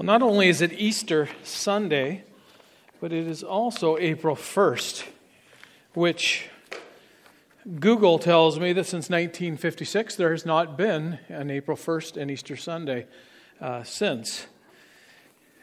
Well, 0.00 0.06
not 0.06 0.22
only 0.22 0.48
is 0.48 0.62
it 0.62 0.72
Easter 0.72 1.28
Sunday, 1.42 2.24
but 3.02 3.12
it 3.12 3.26
is 3.26 3.42
also 3.42 3.98
April 3.98 4.34
1st, 4.34 5.04
which 5.92 6.48
Google 7.78 8.18
tells 8.18 8.58
me 8.58 8.72
that 8.72 8.84
since 8.84 9.10
1956 9.10 10.16
there 10.16 10.30
has 10.30 10.46
not 10.46 10.78
been 10.78 11.18
an 11.28 11.50
April 11.50 11.76
1st 11.76 12.16
and 12.16 12.30
Easter 12.30 12.56
Sunday 12.56 13.08
uh, 13.60 13.82
since. 13.82 14.44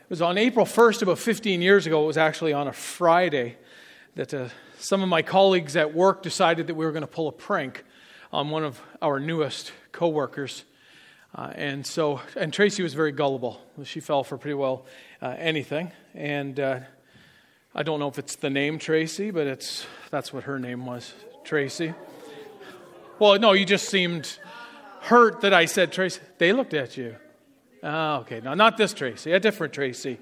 It 0.01 0.09
was 0.11 0.21
on 0.21 0.37
April 0.37 0.67
1st, 0.67 1.01
about 1.01 1.17
15 1.17 1.63
years 1.63 1.87
ago, 1.87 2.03
it 2.03 2.05
was 2.05 2.17
actually 2.17 2.53
on 2.53 2.67
a 2.67 2.73
Friday, 2.73 3.57
that 4.13 4.31
uh, 4.35 4.49
some 4.77 5.01
of 5.01 5.09
my 5.09 5.23
colleagues 5.23 5.75
at 5.75 5.95
work 5.95 6.21
decided 6.21 6.67
that 6.67 6.75
we 6.75 6.85
were 6.85 6.91
going 6.91 7.01
to 7.01 7.07
pull 7.07 7.27
a 7.27 7.31
prank 7.31 7.83
on 8.31 8.51
one 8.51 8.63
of 8.63 8.79
our 9.01 9.19
newest 9.19 9.71
coworkers. 9.91 10.63
Uh, 11.35 11.51
and 11.55 11.85
so, 11.85 12.21
and 12.35 12.51
Tracy 12.51 12.83
was 12.83 12.93
very 12.93 13.11
gullible. 13.11 13.61
She 13.83 13.99
fell 13.99 14.23
for 14.23 14.37
pretty 14.37 14.55
well 14.55 14.85
uh, 15.21 15.35
anything. 15.37 15.91
And 16.15 16.59
uh, 16.59 16.79
I 17.75 17.83
don't 17.83 17.99
know 17.99 18.07
if 18.07 18.17
it's 18.17 18.35
the 18.35 18.49
name 18.49 18.79
Tracy, 18.79 19.31
but 19.31 19.45
it's 19.45 19.85
that's 20.09 20.33
what 20.33 20.43
her 20.45 20.57
name 20.59 20.85
was, 20.85 21.13
Tracy. 21.43 21.93
Well, 23.19 23.39
no, 23.39 23.53
you 23.53 23.65
just 23.65 23.89
seemed 23.89 24.37
hurt 25.01 25.41
that 25.41 25.53
I 25.53 25.65
said 25.65 25.91
Tracy. 25.91 26.21
They 26.37 26.53
looked 26.53 26.73
at 26.73 26.97
you. 26.97 27.15
Oh, 27.83 28.15
okay. 28.17 28.41
No, 28.41 28.53
not 28.53 28.77
this 28.77 28.93
Tracy, 28.93 29.31
a 29.31 29.39
different 29.39 29.73
Tracy. 29.73 30.17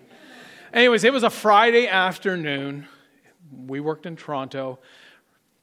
Anyways, 0.74 1.04
it 1.04 1.14
was 1.14 1.24
a 1.24 1.30
Friday 1.30 1.88
afternoon. 1.88 2.88
We 3.66 3.80
worked 3.80 4.06
in 4.06 4.16
Toronto. 4.16 4.80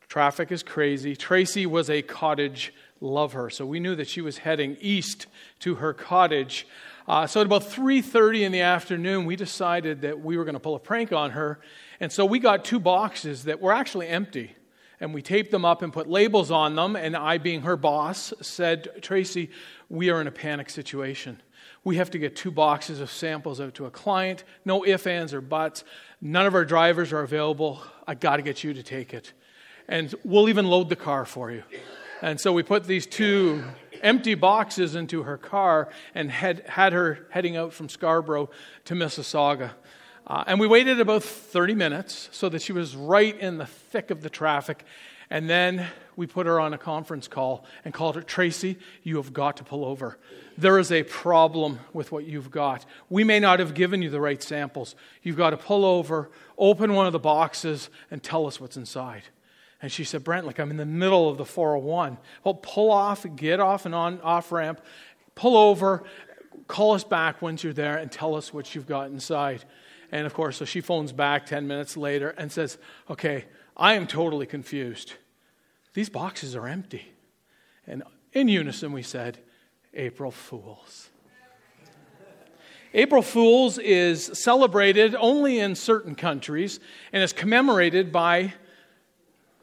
Traffic 0.09 0.53
is 0.53 0.63
crazy. 0.63 1.17
Tracy 1.17 1.67
was 1.67 1.91
a 1.91 2.03
cottage 2.03 2.73
love 3.03 3.33
her. 3.33 3.51
So 3.51 3.67
we 3.67 3.81
knew 3.81 3.95
that 3.97 4.09
she 4.09 4.21
was 4.21 4.39
heading 4.39 4.77
east 4.81 5.27
to 5.61 5.77
her 5.77 5.93
cottage. 5.93 6.67
Uh, 7.07 7.27
so 7.27 7.41
at 7.41 7.47
about 7.47 7.63
3.30 7.63 8.43
in 8.43 8.53
the 8.53 8.61
afternoon, 8.61 9.25
we 9.27 9.37
decided 9.37 10.03
that 10.03 10.21
we 10.21 10.37
were 10.37 10.45
going 10.45 10.55
to 10.55 10.61
pull 10.61 10.77
a 10.77 10.81
prank 10.81 11.13
on 11.13 11.33
her. 11.33 11.61
And 12.01 12.13
so 12.13 12.25
we 12.25 12.39
got 12.39 12.65
two 12.65 12.81
boxes 12.81 13.45
that 13.45 13.61
were 13.61 13.73
actually 13.73 14.09
empty. 14.09 14.55
And 15.01 15.13
we 15.13 15.21
taped 15.21 15.51
them 15.51 15.65
up 15.65 15.83
and 15.83 15.93
put 15.93 16.09
labels 16.09 16.53
on 16.53 16.77
them. 16.77 16.95
And 16.95 17.17
I, 17.17 17.39
being 17.39 17.63
her 17.63 17.77
boss, 17.77 18.33
said, 18.41 19.03
Tracy, 19.03 19.51
we 19.89 20.11
are 20.11 20.21
in 20.21 20.29
a 20.29 20.33
panic 20.33 20.71
situation. 20.71 21.43
We 21.83 21.97
have 21.97 22.11
to 22.13 22.19
get 22.19 22.37
two 22.37 22.53
boxes 22.53 23.01
of 23.01 23.11
samples 23.11 23.61
out 23.61 23.75
to 23.75 23.87
a 23.87 23.91
client. 23.91 24.45
No 24.65 24.87
ifs, 24.87 25.09
ands, 25.09 25.35
or 25.35 25.41
buts. 25.41 25.83
None 26.21 26.47
of 26.47 26.55
our 26.55 26.65
drivers 26.65 27.13
are 27.13 27.23
available. 27.23 27.83
I 28.07 28.15
got 28.15 28.37
to 28.37 28.43
get 28.43 28.63
you 28.63 28.75
to 28.75 28.83
take 28.85 29.13
it. 29.13 29.33
And 29.89 30.15
we'll 30.25 30.49
even 30.49 30.69
load 30.69 30.89
the 30.89 30.97
car 30.97 31.25
for 31.25 31.51
you. 31.51 31.65
And 32.23 32.41
so 32.41 32.53
we 32.53 32.63
put 32.63 32.85
these 32.85 33.05
two 33.05 33.65
empty 34.01 34.37
boxes 34.37 34.95
into 34.95 35.25
her 35.25 35.37
car 35.37 35.89
and 36.15 36.31
had, 36.31 36.61
had 36.69 36.93
her 36.93 37.27
heading 37.31 37.57
out 37.57 37.73
from 37.73 37.89
Scarborough 37.89 38.49
to 38.85 38.95
Mississauga. 38.95 39.73
Uh, 40.25 40.45
and 40.47 40.61
we 40.61 40.69
waited 40.69 41.01
about 41.01 41.25
30 41.25 41.75
minutes 41.75 42.29
so 42.31 42.49
that 42.49 42.63
she 42.63 42.73
was 42.73 42.95
right 42.95 43.37
in 43.41 43.59
the 43.59 43.67
thick 43.67 44.13
of 44.13 44.23
the 44.23 44.31
traffic. 44.31 44.85
And 45.31 45.51
then 45.51 45.89
we 46.15 46.29
put 46.29 46.47
her 46.47 46.61
on 46.61 46.73
a 46.73 46.79
conference 46.79 47.27
call 47.27 47.65
and 47.85 47.93
called 47.93 48.15
her, 48.15 48.23
Tracy, 48.23 48.79
you 49.03 49.17
have 49.17 49.33
got 49.33 49.57
to 49.57 49.65
pull 49.65 49.85
over. 49.85 50.17
There 50.57 50.79
is 50.79 50.93
a 50.93 51.03
problem 51.03 51.81
with 51.93 52.13
what 52.13 52.25
you've 52.25 52.53
got. 52.53 52.87
We 53.11 53.25
may 53.25 53.41
not 53.41 53.59
have 53.59 53.75
given 53.75 54.01
you 54.01 54.11
the 54.11 54.21
right 54.21 54.41
samples. 54.41 54.95
You've 55.25 55.37
got 55.37 55.51
to 55.51 55.57
pull 55.57 55.85
over, 55.85 56.31
open 56.57 56.95
one 56.95 57.07
of 57.07 57.13
the 57.13 57.19
boxes, 57.19 57.91
and 58.13 58.23
tell 58.23 58.47
us 58.47 58.61
what's 58.61 58.77
inside. 58.77 59.25
And 59.83 59.91
she 59.91 60.05
said, 60.05 60.23
Brent, 60.23 60.47
like 60.47 60.61
I'm 60.61 60.71
in 60.71 60.77
the 60.77 60.87
middle 60.87 61.29
of 61.29 61.37
the 61.37 61.45
401. 61.45 62.17
Well, 62.45 62.55
pull 62.55 62.91
off, 62.93 63.27
get 63.35 63.59
off 63.59 63.85
and 63.85 63.95
on 63.95 64.21
off 64.21 64.53
ramp, 64.53 64.81
pull 65.35 65.57
over, 65.57 66.05
call 66.69 66.93
us 66.93 67.03
back 67.03 67.43
once 67.43 67.65
you're 67.65 67.73
there 67.73 67.97
and 67.97 68.11
tell 68.11 68.37
us 68.37 68.55
what 68.55 68.75
you've 68.75 68.87
got 68.87 69.11
inside. 69.11 69.65
And 70.13 70.25
of 70.25 70.35
course, 70.35 70.57
so 70.59 70.65
she 70.65 70.81
phones 70.81 71.11
back 71.13 71.47
10 71.47 71.67
minutes 71.67 71.97
later 71.97 72.31
and 72.39 72.53
says, 72.53 72.79
Okay, 73.11 73.47
I 73.77 73.95
am 73.95 74.07
totally 74.07 74.47
confused. 74.47 75.15
These 75.95 76.09
boxes 76.09 76.55
are 76.55 76.69
empty. 76.69 77.13
And 77.87 78.05
in 78.33 78.49
unison, 78.49 78.93
we 78.93 79.03
said, 79.03 79.39
April 79.95 80.31
Fools. 80.31 81.09
April 82.95 83.23
Fools 83.23 83.79
is 83.79 84.31
celebrated 84.35 85.15
only 85.15 85.59
in 85.59 85.75
certain 85.75 86.15
countries 86.15 86.79
and 87.13 87.23
is 87.23 87.33
commemorated 87.33 88.13
by 88.13 88.53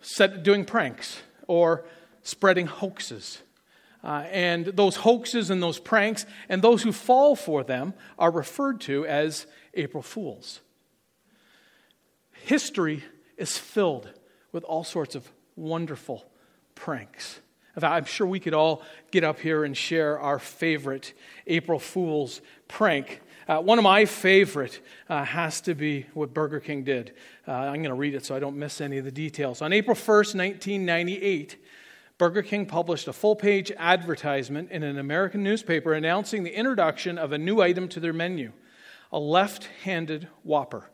set, 0.02 0.44
doing 0.44 0.66
pranks 0.66 1.22
or 1.48 1.86
spreading 2.24 2.68
hoaxes. 2.68 3.42
Uh, 4.04 4.24
and 4.32 4.66
those 4.66 4.98
hoaxes 4.98 5.50
and 5.50 5.62
those 5.62 5.80
pranks 5.80 6.26
and 6.48 6.62
those 6.62 6.84
who 6.84 6.92
fall 6.92 7.36
for 7.36 7.64
them 7.64 7.94
are 8.18 8.32
referred 8.32 8.80
to 8.82 9.06
as 9.06 9.46
April 9.74 10.02
Fools. 10.02 10.62
History 12.32 13.04
is 13.38 13.58
filled 13.58 14.09
with 14.52 14.64
all 14.64 14.84
sorts 14.84 15.16
of 15.16 15.30
wonderful 15.56 16.26
pranks. 16.76 17.40
I'm 17.82 18.06
sure 18.06 18.28
we 18.28 18.40
could 18.40 18.54
all 18.54 18.84
get 19.12 19.24
up 19.24 19.40
here 19.40 19.64
and 19.64 19.76
share 19.76 20.20
our 20.20 20.40
favorite 20.40 21.14
April 21.48 21.80
Fool's 21.80 22.42
prank. 22.68 23.22
Uh, 23.50 23.60
one 23.60 23.80
of 23.80 23.84
my 23.84 24.06
favorite 24.06 24.80
uh, 25.10 25.24
has 25.24 25.60
to 25.60 25.74
be 25.74 26.06
what 26.14 26.36
Burger 26.36 26.60
King 26.60 26.84
did. 26.84 27.14
Uh, 27.48 27.54
I'm 27.54 27.82
going 27.82 27.86
to 27.86 27.96
read 27.96 28.14
it 28.14 28.24
so 28.24 28.36
I 28.36 28.40
don't 28.40 28.56
miss 28.56 28.80
any 28.80 29.00
of 29.00 29.06
the 29.06 29.12
details. 29.12 29.64
On 29.64 29.74
April 29.74 29.96
1st, 29.96 30.36
1998, 30.36 31.58
Burger 32.20 32.44
King 32.44 32.68
published 32.68 33.08
a 33.08 33.14
full 33.14 33.36
page 33.36 33.72
advertisement 33.76 34.70
in 34.70 34.84
an 34.84 35.00
American 35.00 35.42
newspaper 35.42 35.94
announcing 35.94 36.44
the 36.44 36.56
introduction 36.56 37.18
of 37.18 37.32
a 37.32 37.40
new 37.40 37.59
item 37.59 37.88
to 37.90 38.00
their 38.00 38.14
menu 38.14 38.52
a 39.12 39.18
left 39.18 39.68
handed 39.84 40.28
Whopper, 40.44 40.88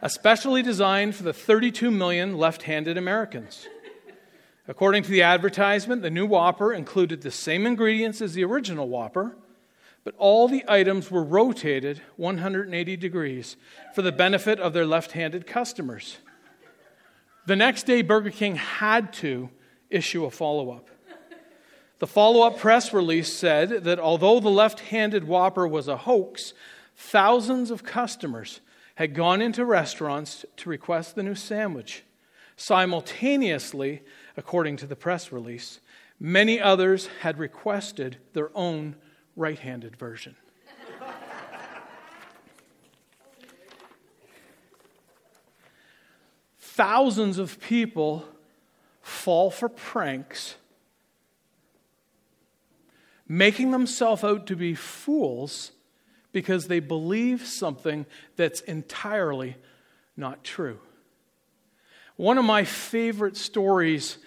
especially 0.00 0.62
designed 0.62 1.14
for 1.14 1.22
the 1.22 1.34
32 1.34 1.90
million 1.90 2.38
left 2.38 2.62
handed 2.62 2.96
Americans. 2.96 3.68
According 4.66 5.02
to 5.02 5.10
the 5.10 5.20
advertisement, 5.20 6.00
the 6.00 6.08
new 6.08 6.24
Whopper 6.24 6.72
included 6.72 7.20
the 7.20 7.30
same 7.30 7.66
ingredients 7.66 8.22
as 8.22 8.32
the 8.32 8.44
original 8.44 8.88
Whopper 8.88 9.36
but 10.04 10.14
all 10.18 10.46
the 10.46 10.64
items 10.68 11.10
were 11.10 11.24
rotated 11.24 12.00
180 12.16 12.96
degrees 12.96 13.56
for 13.94 14.02
the 14.02 14.12
benefit 14.12 14.60
of 14.60 14.74
their 14.74 14.86
left 14.86 15.12
handed 15.12 15.46
customers. 15.46 16.18
The 17.46 17.56
next 17.56 17.84
day, 17.84 18.02
Burger 18.02 18.30
King 18.30 18.56
had 18.56 19.12
to 19.14 19.50
issue 19.90 20.24
a 20.24 20.30
follow 20.30 20.70
up. 20.70 20.88
The 21.98 22.06
follow 22.06 22.46
up 22.46 22.58
press 22.58 22.92
release 22.92 23.32
said 23.32 23.84
that 23.84 23.98
although 23.98 24.40
the 24.40 24.50
left 24.50 24.80
handed 24.80 25.24
Whopper 25.24 25.66
was 25.66 25.88
a 25.88 25.96
hoax, 25.96 26.52
thousands 26.96 27.70
of 27.70 27.82
customers 27.82 28.60
had 28.96 29.14
gone 29.14 29.40
into 29.40 29.64
restaurants 29.64 30.44
to 30.56 30.68
request 30.68 31.14
the 31.14 31.22
new 31.22 31.34
sandwich. 31.34 32.02
Simultaneously, 32.56 34.02
according 34.36 34.76
to 34.76 34.86
the 34.86 34.96
press 34.96 35.32
release, 35.32 35.80
many 36.20 36.60
others 36.60 37.08
had 37.20 37.38
requested 37.38 38.18
their 38.32 38.50
own 38.56 38.96
right 39.36 39.58
handed 39.58 39.96
version. 39.96 40.36
Thousands 46.58 47.38
of 47.38 47.60
people 47.60 48.26
fall 49.00 49.50
for 49.50 49.68
pranks, 49.68 50.56
making 53.28 53.70
themselves 53.70 54.24
out 54.24 54.46
to 54.48 54.56
be 54.56 54.74
fools 54.74 55.70
because 56.32 56.66
they 56.66 56.80
believe 56.80 57.46
something 57.46 58.06
that's 58.34 58.60
entirely 58.62 59.56
not 60.16 60.42
true. 60.42 60.80
One 62.16 62.38
of 62.38 62.44
my 62.44 62.64
favorite 62.64 63.36
stories 63.36 64.18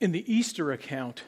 in 0.00 0.12
the 0.12 0.32
Easter 0.32 0.70
account 0.70 1.24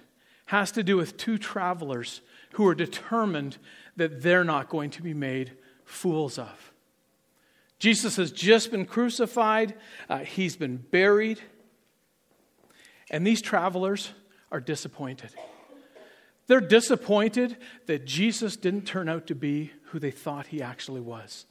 has 0.47 0.71
to 0.73 0.85
do 0.85 0.97
with 0.97 1.17
two 1.17 1.37
travelers 1.37 2.21
who 2.55 2.67
are 2.67 2.75
determined 2.75 3.59
that 3.97 4.23
they're 4.23 4.45
not 4.45 4.69
going 4.69 4.91
to 4.91 5.03
be 5.03 5.15
made 5.15 5.53
fools 5.85 6.39
of. 6.39 6.73
Jesus 7.79 8.17
has 8.17 8.31
just 8.31 8.71
been 8.71 8.85
crucified, 8.85 9.75
uh, 10.09 10.19
he's 10.19 10.57
been 10.57 10.77
buried, 10.77 11.41
and 13.11 13.27
these 13.27 13.41
travelers 13.41 14.11
are 14.53 14.61
disappointed. 14.61 15.31
They're 16.47 16.61
disappointed 16.61 17.57
that 17.87 18.05
Jesus 18.05 18.57
didn't 18.57 18.83
turn 18.83 19.09
out 19.09 19.29
to 19.29 19.35
be 19.35 19.73
who 19.85 19.99
they 19.99 20.11
thought 20.11 20.49
he 20.49 20.61
actually 20.63 21.01
was. 21.01 21.47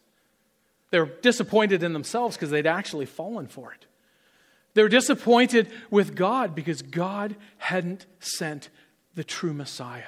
They're 0.92 1.06
disappointed 1.06 1.84
in 1.84 1.94
themselves 1.94 2.36
because 2.36 2.50
they'd 2.50 2.68
actually 2.68 3.06
fallen 3.06 3.48
for 3.48 3.72
it. 3.72 3.86
They're 4.74 4.90
disappointed 4.90 5.70
with 5.90 6.16
God 6.16 6.54
because 6.54 6.82
God 6.82 7.36
hadn't 7.58 8.06
sent 8.20 8.70
the 9.16 9.24
true 9.24 9.54
Messiah. 9.54 10.04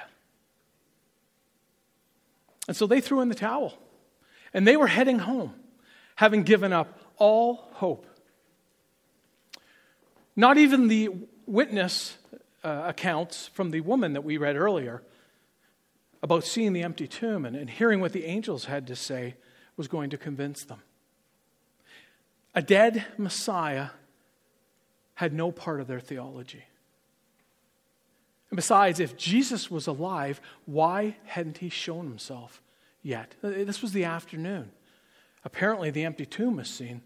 And 2.68 2.76
so 2.76 2.86
they 2.86 3.00
threw 3.00 3.20
in 3.20 3.28
the 3.28 3.34
towel. 3.34 3.74
And 4.54 4.66
they 4.66 4.76
were 4.76 4.86
heading 4.86 5.18
home, 5.18 5.54
having 6.16 6.42
given 6.42 6.72
up 6.72 6.98
all 7.16 7.68
hope. 7.74 8.06
Not 10.36 10.58
even 10.58 10.88
the 10.88 11.10
witness 11.46 12.16
uh, 12.64 12.84
accounts 12.86 13.48
from 13.48 13.70
the 13.70 13.80
woman 13.80 14.12
that 14.12 14.24
we 14.24 14.36
read 14.36 14.56
earlier 14.56 15.02
about 16.22 16.44
seeing 16.44 16.72
the 16.72 16.82
empty 16.82 17.08
tomb 17.08 17.44
and, 17.44 17.56
and 17.56 17.68
hearing 17.68 18.00
what 18.00 18.12
the 18.12 18.24
angels 18.24 18.66
had 18.66 18.86
to 18.86 18.96
say 18.96 19.34
was 19.76 19.88
going 19.88 20.10
to 20.10 20.18
convince 20.18 20.64
them. 20.64 20.80
A 22.54 22.62
dead 22.62 23.04
Messiah 23.18 23.88
had 25.14 25.32
no 25.32 25.50
part 25.50 25.80
of 25.80 25.86
their 25.86 26.00
theology. 26.00 26.64
And 28.52 28.56
besides, 28.56 29.00
if 29.00 29.16
Jesus 29.16 29.70
was 29.70 29.86
alive, 29.86 30.38
why 30.66 31.16
hadn't 31.24 31.56
he 31.56 31.70
shown 31.70 32.06
himself 32.06 32.60
yet? 33.02 33.34
This 33.40 33.80
was 33.80 33.92
the 33.92 34.04
afternoon. 34.04 34.72
Apparently, 35.42 35.88
the 35.88 36.04
empty 36.04 36.26
tomb 36.26 36.56
was 36.56 36.68
seen 36.68 37.00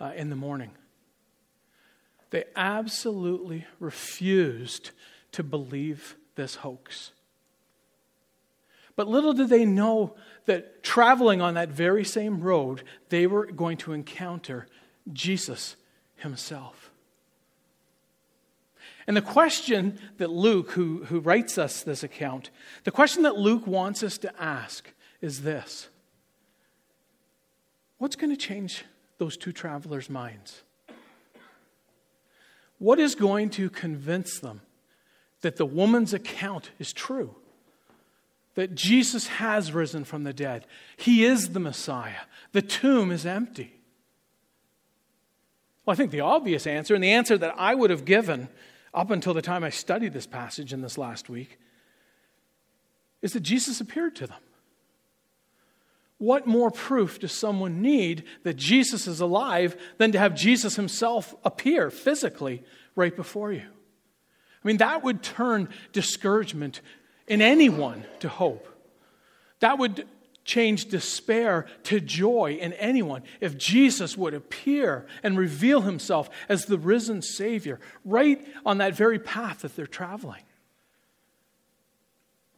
uh, 0.00 0.10
in 0.16 0.28
the 0.28 0.34
morning. 0.34 0.72
They 2.30 2.46
absolutely 2.56 3.64
refused 3.78 4.90
to 5.30 5.44
believe 5.44 6.16
this 6.34 6.56
hoax. 6.56 7.12
But 8.96 9.06
little 9.06 9.34
did 9.34 9.50
they 9.50 9.64
know 9.64 10.16
that 10.46 10.82
traveling 10.82 11.40
on 11.40 11.54
that 11.54 11.68
very 11.68 12.04
same 12.04 12.40
road, 12.40 12.82
they 13.08 13.28
were 13.28 13.46
going 13.46 13.76
to 13.76 13.92
encounter 13.92 14.66
Jesus 15.12 15.76
himself. 16.16 16.77
And 19.08 19.16
the 19.16 19.22
question 19.22 19.98
that 20.18 20.28
Luke, 20.28 20.72
who, 20.72 21.04
who 21.04 21.20
writes 21.20 21.56
us 21.56 21.82
this 21.82 22.02
account, 22.02 22.50
the 22.84 22.90
question 22.90 23.22
that 23.22 23.38
Luke 23.38 23.66
wants 23.66 24.02
us 24.02 24.18
to 24.18 24.32
ask 24.40 24.92
is 25.22 25.42
this 25.42 25.88
What's 27.96 28.16
going 28.16 28.30
to 28.30 28.36
change 28.36 28.84
those 29.16 29.38
two 29.38 29.50
travelers' 29.50 30.10
minds? 30.10 30.62
What 32.78 33.00
is 33.00 33.14
going 33.14 33.48
to 33.50 33.70
convince 33.70 34.38
them 34.40 34.60
that 35.40 35.56
the 35.56 35.66
woman's 35.66 36.12
account 36.12 36.70
is 36.78 36.92
true? 36.92 37.34
That 38.56 38.74
Jesus 38.74 39.28
has 39.28 39.72
risen 39.72 40.04
from 40.04 40.24
the 40.24 40.34
dead. 40.34 40.66
He 40.98 41.24
is 41.24 41.50
the 41.50 41.60
Messiah. 41.60 42.26
The 42.52 42.62
tomb 42.62 43.10
is 43.10 43.24
empty. 43.24 43.72
Well, 45.86 45.94
I 45.94 45.96
think 45.96 46.10
the 46.10 46.20
obvious 46.20 46.66
answer, 46.66 46.94
and 46.94 47.02
the 47.02 47.12
answer 47.12 47.38
that 47.38 47.54
I 47.56 47.74
would 47.74 47.88
have 47.88 48.04
given 48.04 48.48
up 48.94 49.10
until 49.10 49.34
the 49.34 49.42
time 49.42 49.64
I 49.64 49.70
studied 49.70 50.12
this 50.12 50.26
passage 50.26 50.72
in 50.72 50.80
this 50.80 50.98
last 50.98 51.28
week, 51.28 51.58
is 53.22 53.32
that 53.32 53.40
Jesus 53.40 53.80
appeared 53.80 54.16
to 54.16 54.26
them. 54.26 54.40
What 56.18 56.46
more 56.46 56.70
proof 56.70 57.20
does 57.20 57.32
someone 57.32 57.80
need 57.80 58.24
that 58.42 58.56
Jesus 58.56 59.06
is 59.06 59.20
alive 59.20 59.76
than 59.98 60.12
to 60.12 60.18
have 60.18 60.34
Jesus 60.34 60.76
himself 60.76 61.34
appear 61.44 61.90
physically 61.90 62.64
right 62.96 63.14
before 63.14 63.52
you? 63.52 63.62
I 63.62 64.66
mean, 64.66 64.78
that 64.78 65.04
would 65.04 65.22
turn 65.22 65.68
discouragement 65.92 66.80
in 67.28 67.40
anyone 67.40 68.04
to 68.20 68.28
hope. 68.28 68.66
That 69.60 69.78
would 69.78 70.08
change 70.48 70.86
despair 70.86 71.66
to 71.84 72.00
joy 72.00 72.58
in 72.58 72.72
anyone 72.72 73.22
if 73.38 73.58
Jesus 73.58 74.16
would 74.16 74.32
appear 74.32 75.06
and 75.22 75.36
reveal 75.36 75.82
himself 75.82 76.30
as 76.48 76.64
the 76.64 76.78
risen 76.78 77.20
Savior 77.20 77.78
right 78.02 78.44
on 78.64 78.78
that 78.78 78.94
very 78.94 79.18
path 79.18 79.60
that 79.60 79.76
they're 79.76 79.86
traveling. 79.86 80.42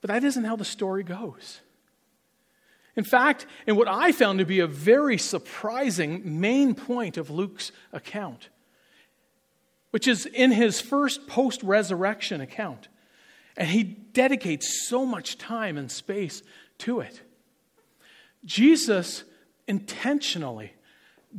But 0.00 0.08
that 0.08 0.22
isn't 0.22 0.44
how 0.44 0.54
the 0.54 0.64
story 0.64 1.02
goes. 1.02 1.60
In 2.94 3.02
fact, 3.02 3.46
in 3.66 3.74
what 3.74 3.88
I 3.88 4.12
found 4.12 4.38
to 4.38 4.44
be 4.44 4.60
a 4.60 4.68
very 4.68 5.18
surprising 5.18 6.40
main 6.40 6.76
point 6.76 7.16
of 7.16 7.28
Luke's 7.28 7.72
account, 7.92 8.50
which 9.90 10.06
is 10.06 10.26
in 10.26 10.52
his 10.52 10.80
first 10.80 11.26
post 11.26 11.60
resurrection 11.64 12.40
account, 12.40 12.86
and 13.56 13.68
he 13.68 13.82
dedicates 13.82 14.86
so 14.88 15.04
much 15.04 15.38
time 15.38 15.76
and 15.76 15.90
space 15.90 16.44
to 16.78 17.00
it. 17.00 17.20
Jesus 18.44 19.24
intentionally 19.66 20.72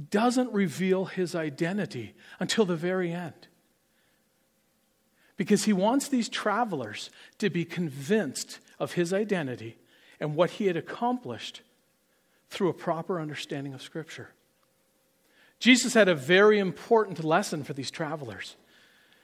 doesn't 0.09 0.51
reveal 0.53 1.05
his 1.05 1.35
identity 1.35 2.13
until 2.39 2.65
the 2.65 2.75
very 2.75 3.11
end. 3.11 3.47
Because 5.37 5.65
he 5.65 5.73
wants 5.73 6.07
these 6.07 6.29
travelers 6.29 7.09
to 7.39 7.49
be 7.49 7.65
convinced 7.65 8.59
of 8.79 8.93
his 8.93 9.11
identity 9.11 9.77
and 10.19 10.35
what 10.35 10.51
he 10.51 10.67
had 10.67 10.77
accomplished 10.77 11.61
through 12.49 12.69
a 12.69 12.73
proper 12.73 13.19
understanding 13.19 13.73
of 13.73 13.81
Scripture. 13.81 14.29
Jesus 15.59 15.93
had 15.93 16.07
a 16.07 16.15
very 16.15 16.59
important 16.59 17.23
lesson 17.23 17.63
for 17.63 17.73
these 17.73 17.91
travelers 17.91 18.55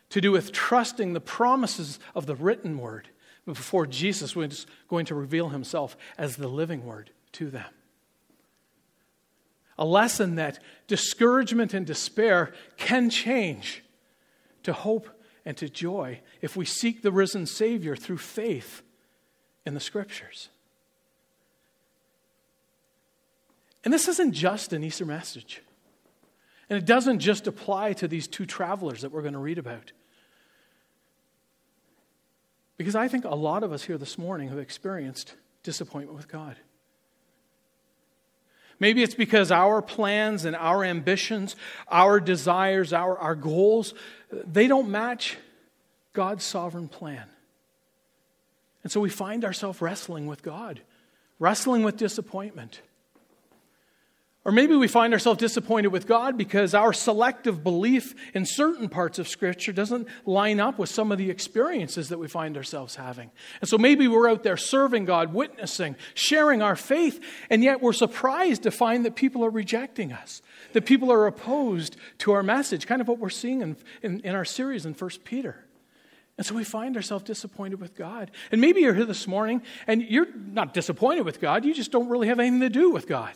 to 0.09 0.21
do 0.21 0.31
with 0.31 0.51
trusting 0.51 1.13
the 1.13 1.19
promises 1.19 1.99
of 2.15 2.25
the 2.25 2.35
written 2.35 2.77
word 2.77 3.09
before 3.45 3.85
Jesus 3.85 4.35
was 4.35 4.65
going 4.87 5.05
to 5.05 5.15
reveal 5.15 5.49
himself 5.49 5.97
as 6.17 6.35
the 6.35 6.47
living 6.47 6.85
word 6.85 7.11
to 7.33 7.49
them. 7.49 7.69
A 9.77 9.85
lesson 9.85 10.35
that 10.35 10.59
discouragement 10.87 11.73
and 11.73 11.85
despair 11.85 12.53
can 12.77 13.09
change 13.09 13.83
to 14.63 14.73
hope 14.73 15.07
and 15.45 15.55
to 15.57 15.69
joy 15.69 16.19
if 16.41 16.57
we 16.57 16.65
seek 16.65 17.01
the 17.01 17.11
risen 17.11 17.45
Savior 17.45 17.95
through 17.95 18.17
faith 18.17 18.81
in 19.65 19.73
the 19.73 19.79
Scriptures. 19.79 20.49
And 23.83 23.93
this 23.93 24.07
isn't 24.07 24.33
just 24.33 24.73
an 24.73 24.83
Easter 24.83 25.05
message. 25.05 25.61
And 26.69 26.77
it 26.77 26.85
doesn't 26.85 27.19
just 27.19 27.47
apply 27.47 27.93
to 27.93 28.07
these 28.07 28.27
two 28.27 28.45
travelers 28.45 29.01
that 29.01 29.11
we're 29.11 29.21
going 29.21 29.33
to 29.33 29.39
read 29.39 29.57
about. 29.57 29.93
Because 32.75 32.95
I 32.95 33.07
think 33.07 33.23
a 33.25 33.29
lot 33.29 33.63
of 33.63 33.71
us 33.71 33.83
here 33.83 33.97
this 33.97 34.17
morning 34.17 34.49
have 34.49 34.59
experienced 34.59 35.35
disappointment 35.63 36.17
with 36.17 36.27
God. 36.27 36.57
Maybe 38.79 39.01
it's 39.01 39.15
because 39.15 39.51
our 39.51 39.81
plans 39.81 40.45
and 40.45 40.55
our 40.55 40.83
ambitions, 40.83 41.55
our 41.87 42.19
desires, 42.19 42.93
our, 42.93 43.17
our 43.17 43.35
goals, 43.35 43.93
they 44.31 44.67
don't 44.67 44.89
match 44.89 45.37
God's 46.13 46.43
sovereign 46.43 46.87
plan. 46.87 47.27
And 48.83 48.91
so 48.91 48.99
we 49.01 49.09
find 49.09 49.43
ourselves 49.43 49.81
wrestling 49.81 50.27
with 50.27 50.43
God, 50.43 50.81
wrestling 51.39 51.83
with 51.83 51.97
disappointment. 51.97 52.81
Or 54.47 54.53
maybe 54.53 54.77
we 54.77 54.87
find 54.87 55.11
ourselves 55.11 55.39
disappointed 55.39 55.89
with 55.89 56.07
God 56.07 56.37
because 56.37 56.73
our 56.73 56.93
selective 56.93 57.65
belief 57.65 58.15
in 58.33 58.45
certain 58.45 58.87
parts 58.87 59.19
of 59.19 59.27
Scripture 59.27 59.73
doesn't 59.73 60.07
line 60.25 60.61
up 60.61 60.79
with 60.79 60.89
some 60.89 61.11
of 61.11 61.17
the 61.17 61.29
experiences 61.29 62.07
that 62.07 62.17
we 62.17 62.29
find 62.29 62.55
ourselves 62.55 62.95
having. 62.95 63.29
And 63.59 63.69
so 63.69 63.77
maybe 63.77 64.07
we're 64.07 64.29
out 64.29 64.43
there 64.43 64.55
serving 64.55 65.03
God, 65.03 65.33
witnessing, 65.33 65.97
sharing 66.13 66.61
our 66.61 66.77
faith, 66.77 67.21
and 67.49 67.61
yet 67.61 67.81
we're 67.81 67.91
surprised 67.91 68.63
to 68.63 68.71
find 68.71 69.03
that 69.03 69.17
people 69.17 69.43
are 69.43 69.49
rejecting 69.49 70.13
us, 70.13 70.41
that 70.71 70.85
people 70.85 71.11
are 71.11 71.27
opposed 71.27 71.97
to 72.19 72.31
our 72.31 72.41
message, 72.41 72.87
kind 72.87 73.01
of 73.01 73.09
what 73.09 73.19
we're 73.19 73.29
seeing 73.29 73.59
in, 73.59 73.75
in, 74.01 74.21
in 74.21 74.33
our 74.33 74.45
series 74.45 74.85
in 74.85 74.93
1 74.93 75.09
Peter. 75.25 75.65
And 76.37 76.45
so 76.45 76.55
we 76.55 76.63
find 76.63 76.95
ourselves 76.95 77.25
disappointed 77.25 77.81
with 77.81 77.95
God. 77.95 78.31
And 78.53 78.61
maybe 78.61 78.79
you're 78.79 78.93
here 78.93 79.03
this 79.03 79.27
morning 79.27 79.61
and 79.87 80.01
you're 80.01 80.33
not 80.33 80.73
disappointed 80.73 81.25
with 81.25 81.41
God, 81.41 81.65
you 81.65 81.73
just 81.73 81.91
don't 81.91 82.07
really 82.07 82.29
have 82.29 82.39
anything 82.39 82.61
to 82.61 82.69
do 82.69 82.91
with 82.91 83.09
God. 83.09 83.33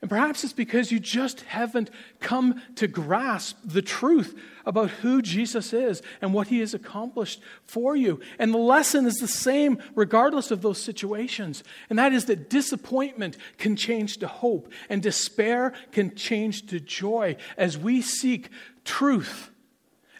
And 0.00 0.08
perhaps 0.08 0.44
it's 0.44 0.54
because 0.54 0.90
you 0.90 0.98
just 0.98 1.42
haven't 1.42 1.90
come 2.20 2.62
to 2.76 2.86
grasp 2.86 3.58
the 3.62 3.82
truth 3.82 4.38
about 4.64 4.88
who 4.88 5.20
Jesus 5.20 5.74
is 5.74 6.00
and 6.22 6.32
what 6.32 6.48
he 6.48 6.60
has 6.60 6.72
accomplished 6.72 7.42
for 7.64 7.94
you. 7.94 8.20
And 8.38 8.54
the 8.54 8.58
lesson 8.58 9.04
is 9.04 9.16
the 9.16 9.28
same 9.28 9.78
regardless 9.94 10.50
of 10.50 10.62
those 10.62 10.80
situations. 10.80 11.62
And 11.90 11.98
that 11.98 12.14
is 12.14 12.24
that 12.26 12.48
disappointment 12.48 13.36
can 13.58 13.76
change 13.76 14.16
to 14.18 14.26
hope, 14.26 14.72
and 14.88 15.02
despair 15.02 15.74
can 15.92 16.14
change 16.14 16.66
to 16.68 16.80
joy 16.80 17.36
as 17.58 17.76
we 17.76 18.00
seek 18.00 18.48
truth 18.86 19.50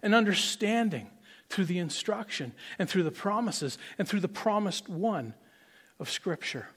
and 0.02 0.14
understanding 0.14 1.08
through 1.48 1.64
the 1.64 1.78
instruction 1.78 2.52
and 2.78 2.88
through 2.88 3.02
the 3.02 3.10
promises 3.10 3.78
and 3.98 4.06
through 4.06 4.20
the 4.20 4.28
promised 4.28 4.90
one 4.90 5.32
of 5.98 6.10
Scripture. 6.10 6.68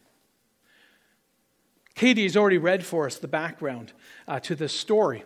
Katie 1.95 2.23
has 2.23 2.35
already 2.35 2.57
read 2.57 2.85
for 2.85 3.05
us 3.05 3.17
the 3.17 3.27
background 3.27 3.93
uh, 4.27 4.39
to 4.41 4.55
this 4.55 4.73
story. 4.73 5.23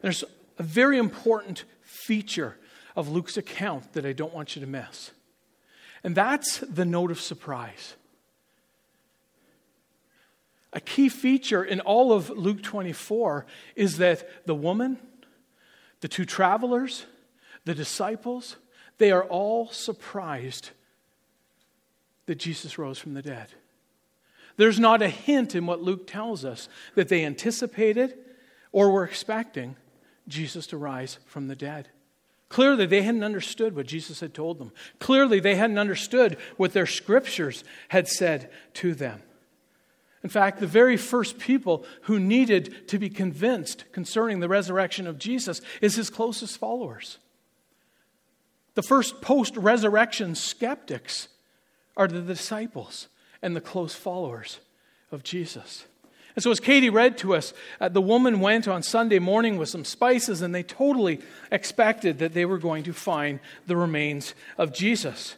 There's 0.00 0.24
a 0.58 0.62
very 0.62 0.98
important 0.98 1.64
feature 1.82 2.56
of 2.94 3.08
Luke's 3.08 3.36
account 3.36 3.92
that 3.94 4.06
I 4.06 4.12
don't 4.12 4.34
want 4.34 4.54
you 4.54 4.60
to 4.60 4.68
miss, 4.68 5.10
and 6.04 6.14
that's 6.14 6.58
the 6.58 6.84
note 6.84 7.10
of 7.10 7.20
surprise. 7.20 7.94
A 10.72 10.80
key 10.80 11.08
feature 11.08 11.62
in 11.62 11.80
all 11.80 12.12
of 12.12 12.30
Luke 12.30 12.62
24 12.62 13.46
is 13.76 13.98
that 13.98 14.46
the 14.46 14.54
woman, 14.54 14.98
the 16.00 16.08
two 16.08 16.24
travelers, 16.24 17.06
the 17.64 17.74
disciples, 17.74 18.56
they 18.98 19.10
are 19.10 19.24
all 19.24 19.68
surprised 19.68 20.70
that 22.26 22.36
Jesus 22.36 22.76
rose 22.76 22.98
from 22.98 23.14
the 23.14 23.22
dead. 23.22 23.48
There's 24.56 24.78
not 24.78 25.02
a 25.02 25.08
hint 25.08 25.54
in 25.54 25.66
what 25.66 25.82
Luke 25.82 26.06
tells 26.06 26.44
us 26.44 26.68
that 26.94 27.08
they 27.08 27.24
anticipated 27.24 28.16
or 28.72 28.90
were 28.90 29.04
expecting 29.04 29.76
Jesus 30.28 30.66
to 30.68 30.76
rise 30.76 31.18
from 31.26 31.48
the 31.48 31.56
dead. 31.56 31.88
Clearly, 32.48 32.86
they 32.86 33.02
hadn't 33.02 33.24
understood 33.24 33.74
what 33.74 33.86
Jesus 33.86 34.20
had 34.20 34.32
told 34.32 34.58
them. 34.58 34.70
Clearly, 35.00 35.40
they 35.40 35.56
hadn't 35.56 35.78
understood 35.78 36.36
what 36.56 36.72
their 36.72 36.86
scriptures 36.86 37.64
had 37.88 38.06
said 38.06 38.50
to 38.74 38.94
them. 38.94 39.22
In 40.22 40.30
fact, 40.30 40.60
the 40.60 40.66
very 40.66 40.96
first 40.96 41.38
people 41.38 41.84
who 42.02 42.18
needed 42.18 42.88
to 42.88 42.98
be 42.98 43.10
convinced 43.10 43.84
concerning 43.92 44.40
the 44.40 44.48
resurrection 44.48 45.06
of 45.06 45.18
Jesus 45.18 45.60
is 45.80 45.96
his 45.96 46.10
closest 46.10 46.56
followers. 46.58 47.18
The 48.74 48.82
first 48.82 49.20
post 49.20 49.56
resurrection 49.56 50.34
skeptics 50.34 51.28
are 51.96 52.08
the 52.08 52.22
disciples 52.22 53.08
and 53.44 53.54
the 53.54 53.60
close 53.60 53.94
followers 53.94 54.58
of 55.12 55.22
Jesus. 55.22 55.84
And 56.34 56.42
so, 56.42 56.50
as 56.50 56.58
Katie 56.58 56.90
read 56.90 57.16
to 57.18 57.34
us, 57.36 57.52
uh, 57.80 57.88
the 57.88 58.00
woman 58.00 58.40
went 58.40 58.66
on 58.66 58.82
Sunday 58.82 59.20
morning 59.20 59.56
with 59.56 59.68
some 59.68 59.84
spices, 59.84 60.42
and 60.42 60.52
they 60.52 60.64
totally 60.64 61.20
expected 61.52 62.18
that 62.18 62.34
they 62.34 62.44
were 62.44 62.58
going 62.58 62.82
to 62.84 62.92
find 62.92 63.38
the 63.66 63.76
remains 63.76 64.34
of 64.58 64.72
Jesus. 64.72 65.36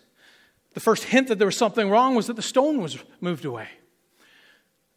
The 0.72 0.80
first 0.80 1.04
hint 1.04 1.28
that 1.28 1.38
there 1.38 1.48
was 1.48 1.56
something 1.56 1.90
wrong 1.90 2.14
was 2.14 2.28
that 2.28 2.36
the 2.36 2.42
stone 2.42 2.80
was 2.80 2.98
moved 3.20 3.44
away. 3.44 3.68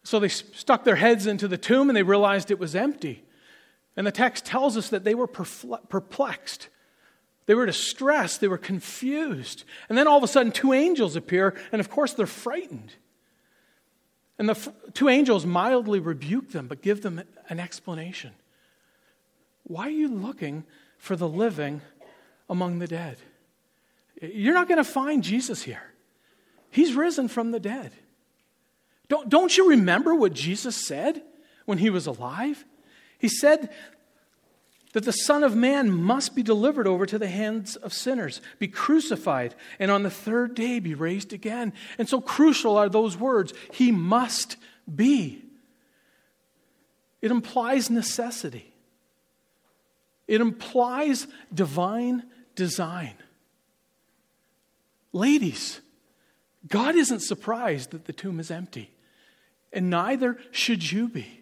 So 0.04 0.20
they 0.20 0.30
stuck 0.30 0.84
their 0.84 0.96
heads 0.96 1.28
into 1.28 1.48
the 1.48 1.58
tomb 1.58 1.90
and 1.90 1.98
they 1.98 2.04
realized 2.04 2.52
it 2.52 2.60
was 2.60 2.76
empty. 2.76 3.24
And 3.98 4.08
the 4.08 4.12
text 4.12 4.46
tells 4.46 4.78
us 4.78 4.90
that 4.90 5.04
they 5.04 5.16
were 5.16 5.28
perplexed. 5.28 6.70
They 7.50 7.56
were 7.56 7.66
distressed. 7.66 8.42
They 8.42 8.48
were 8.48 8.60
confused. 8.60 9.64
And 9.90 9.98
then 9.98 10.08
all 10.08 10.20
of 10.20 10.24
a 10.24 10.28
sudden, 10.28 10.52
two 10.52 10.72
angels 10.72 11.16
appear, 11.16 11.56
and 11.72 11.80
of 11.80 11.90
course, 11.90 12.14
they're 12.14 12.28
frightened. 12.28 12.94
And 14.38 14.48
the 14.48 14.54
f- 14.54 14.70
two 14.94 15.10
angels 15.10 15.48
mildly 15.48 16.00
rebuke 16.00 16.52
them, 16.52 16.68
but 16.68 16.84
give 16.84 17.02
them 17.02 17.24
an 17.50 17.60
explanation. 17.60 18.34
Why 19.64 19.88
are 19.88 19.90
you 19.90 20.10
looking 20.10 20.64
for 21.00 21.16
the 21.16 21.28
living 21.28 21.82
among 22.52 22.78
the 22.78 22.88
dead? 22.88 23.18
You're 24.22 24.54
not 24.54 24.68
going 24.68 24.78
to 24.78 24.84
find 24.84 25.24
Jesus 25.24 25.64
here. 25.64 25.82
He's 26.70 26.94
risen 26.94 27.28
from 27.28 27.50
the 27.50 27.60
dead. 27.60 27.94
Don't, 29.08 29.28
don't 29.28 29.58
you 29.58 29.72
remember 29.72 30.14
what 30.14 30.34
Jesus 30.34 30.76
said 30.76 31.24
when 31.66 31.80
he 31.80 31.90
was 31.90 32.06
alive? 32.06 32.64
He 33.18 33.28
said 33.28 33.74
that 34.94 35.06
the 35.06 35.12
Son 35.12 35.44
of 35.44 35.56
Man 35.56 35.92
must 35.92 36.36
be 36.36 36.42
delivered 36.42 36.88
over 36.88 37.06
to 37.06 37.20
the 37.20 37.28
hands 37.28 37.76
of 37.76 37.94
sinners, 37.94 38.42
be 38.58 38.68
crucified, 38.68 39.54
and 39.78 39.92
on 39.92 40.04
the 40.04 40.10
third 40.10 40.56
day 40.56 40.80
be 40.80 40.96
raised 40.96 41.32
again. 41.32 41.74
And 41.98 42.10
so 42.10 42.22
crucial 42.22 42.78
are 42.78 42.90
those 42.90 43.16
words 43.18 43.54
He 43.72 43.92
must 43.92 44.58
be. 44.94 45.44
It 47.22 47.32
implies 47.32 47.90
necessity, 47.90 48.74
it 50.28 50.42
implies 50.42 51.28
divine 51.54 52.24
design. 52.56 53.14
Ladies, 55.12 55.82
God 56.68 56.96
isn't 56.96 57.22
surprised 57.22 57.92
that 57.92 58.06
the 58.06 58.14
tomb 58.14 58.40
is 58.40 58.52
empty 58.52 58.92
and 59.72 59.90
neither 59.90 60.38
should 60.52 60.92
you 60.92 61.08
be. 61.08 61.39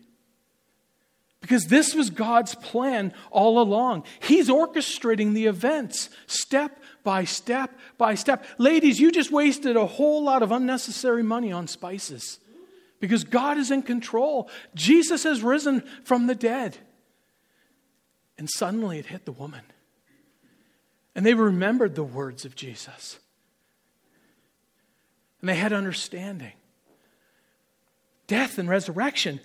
Because 1.41 1.67
this 1.67 1.93
was 1.93 2.09
God's 2.09 2.55
plan 2.55 3.13
all 3.31 3.59
along. 3.59 4.03
He's 4.19 4.49
orchestrating 4.49 5.33
the 5.33 5.45
events 5.45 6.09
step 6.25 6.79
by 7.03 7.25
step 7.25 7.77
by 7.97 8.15
step. 8.15 8.43
Ladies, 8.57 8.99
you 8.99 9.11
just 9.11 9.31
wasted 9.31 9.77
a 9.77 9.85
whole 9.85 10.23
lot 10.23 10.43
of 10.43 10.51
unnecessary 10.51 11.23
money 11.23 11.51
on 11.51 11.67
spices 11.67 12.39
because 12.99 13.23
God 13.23 13.57
is 13.57 13.71
in 13.71 13.83
control. 13.83 14.49
Jesus 14.75 15.23
has 15.23 15.41
risen 15.41 15.83
from 16.03 16.27
the 16.27 16.35
dead. 16.35 16.77
And 18.37 18.49
suddenly 18.49 18.99
it 18.99 19.07
hit 19.07 19.25
the 19.25 19.31
woman. 19.31 19.61
And 21.15 21.25
they 21.25 21.33
remembered 21.33 21.95
the 21.95 22.03
words 22.03 22.45
of 22.45 22.55
Jesus. 22.55 23.19
And 25.41 25.49
they 25.49 25.55
had 25.55 25.73
understanding 25.73 26.53
death 28.27 28.57
and 28.57 28.67
resurrection, 28.67 29.39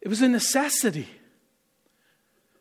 it 0.00 0.08
was 0.08 0.20
a 0.20 0.28
necessity. 0.28 1.08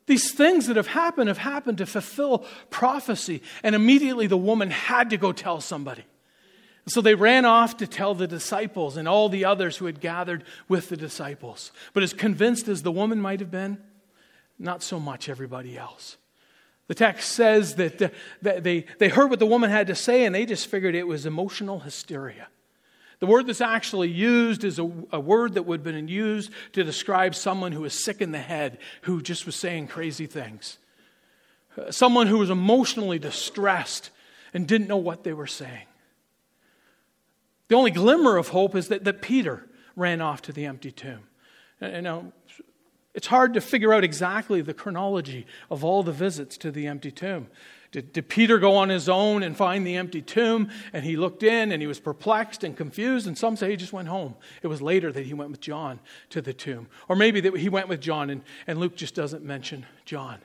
These 0.06 0.32
things 0.32 0.68
that 0.68 0.76
have 0.76 0.88
happened 0.88 1.30
have 1.30 1.38
happened 1.38 1.78
to 1.78 1.86
fulfill 1.86 2.40
prophecy. 2.70 3.42
And 3.64 3.74
immediately 3.76 4.28
the 4.28 4.38
woman 4.38 4.70
had 4.70 5.10
to 5.12 5.18
go 5.18 5.32
tell 5.32 5.62
somebody. 5.62 6.04
So 6.88 7.00
they 7.00 7.16
ran 7.16 7.46
off 7.46 7.78
to 7.78 7.88
tell 7.88 8.14
the 8.14 8.28
disciples 8.28 8.98
and 8.98 9.08
all 9.08 9.30
the 9.30 9.46
others 9.46 9.78
who 9.78 9.86
had 9.86 10.02
gathered 10.02 10.44
with 10.68 10.90
the 10.90 10.98
disciples. 10.98 11.72
But 11.94 12.04
as 12.04 12.14
convinced 12.14 12.68
as 12.68 12.84
the 12.84 12.92
woman 12.92 13.22
might 13.22 13.40
have 13.40 13.52
been, 13.52 13.78
not 14.60 14.84
so 14.84 15.00
much 15.00 15.30
everybody 15.30 15.78
else. 15.78 16.18
The 16.88 16.96
text 16.96 17.32
says 17.32 17.76
that, 17.76 18.02
uh, 18.02 18.10
they, 18.42 18.86
they 19.00 19.08
heard 19.08 19.30
what 19.30 19.40
the 19.40 19.46
woman 19.46 19.70
had 19.70 19.88
to 19.88 19.96
say 19.96 20.26
and 20.26 20.36
they 20.36 20.46
just 20.46 20.68
figured 20.68 20.96
it 20.96 21.08
was 21.08 21.26
emotional 21.26 21.80
hysteria. 21.80 22.50
The 23.24 23.28
word 23.28 23.48
that's 23.48 23.62
actually 23.62 24.10
used 24.10 24.66
is 24.66 24.80
a, 24.80 24.92
a, 25.14 25.18
word 25.18 25.54
that 25.54 25.64
would 25.64 25.80
have 25.80 25.84
been 25.86 26.10
used 26.10 26.52
to 26.74 26.84
describe 26.84 27.36
someone 27.36 27.72
who 27.72 27.80
was 27.80 28.04
sick 28.04 28.20
in 28.20 28.34
the 28.34 28.38
head, 28.38 28.80
who 29.04 29.22
just 29.22 29.46
was 29.46 29.56
saying 29.56 29.88
crazy 29.88 30.26
things. 30.26 30.78
Uh, 31.78 31.90
someone 31.90 32.28
who 32.28 32.38
was 32.38 32.50
emotionally 32.50 33.20
distressed 33.20 34.10
and 34.54 34.68
didn't 34.68 34.90
know 34.90 34.98
what 34.98 35.24
they 35.24 35.32
were 35.32 35.48
saying. 35.48 35.86
The 37.70 37.76
only 37.76 37.92
glimmer 37.92 38.36
of 38.36 38.50
hope 38.50 38.76
is 38.76 38.90
that, 38.90 39.06
that 39.06 39.22
Peter 39.22 39.70
ran 39.96 40.20
off 40.20 40.42
to 40.42 40.52
the 40.52 40.66
empty 40.66 40.92
tomb. 40.92 41.24
And, 41.80 42.04
now, 42.04 42.34
it's 43.14 43.28
hard 43.28 43.54
to 43.54 43.62
figure 43.62 43.94
out 43.94 44.04
exactly 44.04 44.60
the 44.60 44.74
chronology 44.74 45.48
of 45.72 45.86
all 45.86 46.04
the 46.04 46.12
visits 46.12 46.58
to 46.58 46.72
the 46.72 46.88
empty 46.88 47.10
tomb. 47.10 47.48
Did, 47.94 48.12
did, 48.12 48.28
Peter 48.28 48.58
go 48.58 48.76
on 48.76 48.90
his 48.90 49.08
own 49.08 49.44
and 49.44 49.56
find 49.56 49.86
the 49.86 49.98
empty 49.98 50.24
tomb 50.24 50.72
and 50.94 51.06
he 51.06 51.16
looked 51.16 51.44
in 51.44 51.72
and 51.72 51.80
he 51.80 51.88
was 51.88 52.00
perplexed 52.00 52.64
and 52.64 52.76
confused? 52.76 53.28
And 53.28 53.38
some 53.38 53.56
say 53.56 53.70
he 53.70 53.76
just 53.78 53.94
went 53.94 54.08
home. 54.08 54.34
It 54.64 54.68
was 54.68 54.82
later 54.82 55.12
that 55.12 55.28
he 55.28 55.36
went 55.36 55.52
with 55.52 55.62
John 55.62 56.00
to 56.32 56.42
the 56.42 56.54
tomb. 56.54 56.88
Or 57.08 57.16
maybe 57.16 57.40
that 57.42 57.56
he 57.56 57.70
went 57.70 57.88
with 57.88 58.02
John 58.02 58.32
and, 58.32 58.42
and 58.66 58.80
Luke 58.80 58.96
just 58.96 59.14
doesn't 59.14 59.46
mention 59.46 59.86
John. 60.06 60.40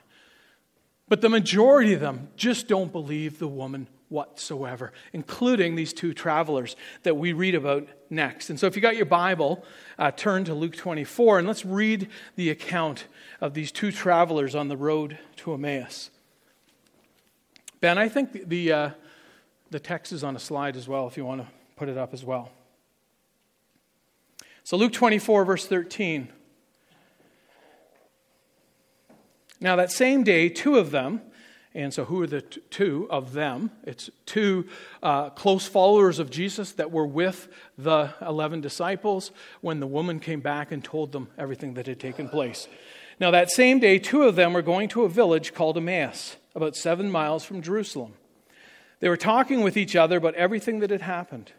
But 1.07 1.21
the 1.21 1.29
majority 1.29 1.93
of 1.93 2.01
them 2.01 2.29
just 2.37 2.67
don't 2.67 2.91
believe 2.91 3.39
the 3.39 3.47
woman 3.47 3.87
whatsoever, 4.09 4.93
including 5.11 5.73
these 5.73 5.91
two 5.91 6.13
travelers 6.13 6.75
that 7.01 7.17
we 7.17 7.33
read 7.33 7.55
about 7.55 7.87
next. 8.11 8.51
And 8.51 8.59
so, 8.59 8.67
if 8.67 8.75
you 8.75 8.81
got 8.81 8.95
your 8.95 9.07
Bible, 9.07 9.65
uh, 9.97 10.11
turn 10.11 10.45
to 10.45 10.53
Luke 10.53 10.75
24 10.75 11.39
and 11.39 11.47
let's 11.47 11.65
read 11.65 12.09
the 12.35 12.51
account 12.51 13.05
of 13.41 13.55
these 13.55 13.71
two 13.71 13.91
travelers 13.91 14.53
on 14.53 14.67
the 14.67 14.77
road 14.77 15.17
to 15.37 15.53
Emmaus. 15.55 16.11
Ben, 17.81 17.97
I 17.97 18.09
think 18.09 18.49
the, 18.49 18.71
uh, 18.71 18.89
the 19.71 19.79
text 19.79 20.11
is 20.11 20.23
on 20.23 20.35
a 20.35 20.39
slide 20.39 20.75
as 20.75 20.87
well 20.87 21.07
if 21.07 21.15
you 21.15 21.23
want 21.23 21.41
to 21.41 21.47
put 21.77 21.87
it 21.87 21.97
up 21.97 22.13
as 22.13 22.25
well. 22.25 22.51
So, 24.63 24.75
Luke 24.75 24.91
24, 24.91 25.45
verse 25.45 25.65
13. 25.65 26.27
Now, 29.61 29.77
that 29.77 29.91
same 29.91 30.23
day, 30.23 30.49
two 30.49 30.77
of 30.77 30.91
them, 30.91 31.21
and 31.73 31.93
so 31.93 32.05
who 32.05 32.21
are 32.21 32.27
the 32.27 32.41
t- 32.41 32.61
two 32.69 33.07
of 33.09 33.33
them? 33.33 33.71
It's 33.83 34.09
two 34.25 34.67
uh, 35.01 35.29
close 35.29 35.65
followers 35.65 36.19
of 36.19 36.29
Jesus 36.29 36.73
that 36.73 36.91
were 36.91 37.07
with 37.07 37.47
the 37.77 38.13
11 38.21 38.59
disciples 38.61 39.31
when 39.61 39.79
the 39.79 39.87
woman 39.87 40.19
came 40.19 40.41
back 40.41 40.71
and 40.71 40.83
told 40.83 41.13
them 41.13 41.29
everything 41.37 41.75
that 41.75 41.87
had 41.87 41.99
taken 41.99 42.27
place. 42.27 42.67
Now, 43.19 43.31
that 43.31 43.49
same 43.49 43.79
day, 43.79 43.99
two 43.99 44.23
of 44.23 44.35
them 44.35 44.53
were 44.53 44.61
going 44.61 44.89
to 44.89 45.03
a 45.03 45.09
village 45.09 45.53
called 45.53 45.77
Emmaus 45.77 46.35
about 46.55 46.75
seven 46.75 47.11
miles 47.11 47.43
from 47.45 47.61
Jerusalem. 47.61 48.13
They 48.99 49.09
were 49.09 49.17
talking 49.17 49.61
with 49.61 49.77
each 49.77 49.95
other 49.95 50.17
about 50.17 50.35
everything 50.35 50.79
that 50.79 50.89
had 50.89 51.01
happened. 51.01 51.51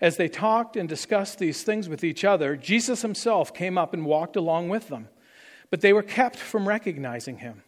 As 0.00 0.16
they 0.16 0.28
talked 0.28 0.76
and 0.76 0.88
discussed 0.88 1.38
these 1.38 1.62
things 1.62 1.88
with 1.88 2.02
each 2.02 2.24
other, 2.24 2.56
Jesus 2.56 3.02
himself 3.02 3.52
came 3.52 3.76
up 3.76 3.92
and 3.92 4.06
walked 4.06 4.34
along 4.34 4.68
with 4.68 4.88
them, 4.88 5.08
but 5.70 5.82
they 5.82 5.92
were 5.92 6.02
kept 6.02 6.36
from 6.36 6.66
recognizing 6.66 7.38
him. 7.38 7.62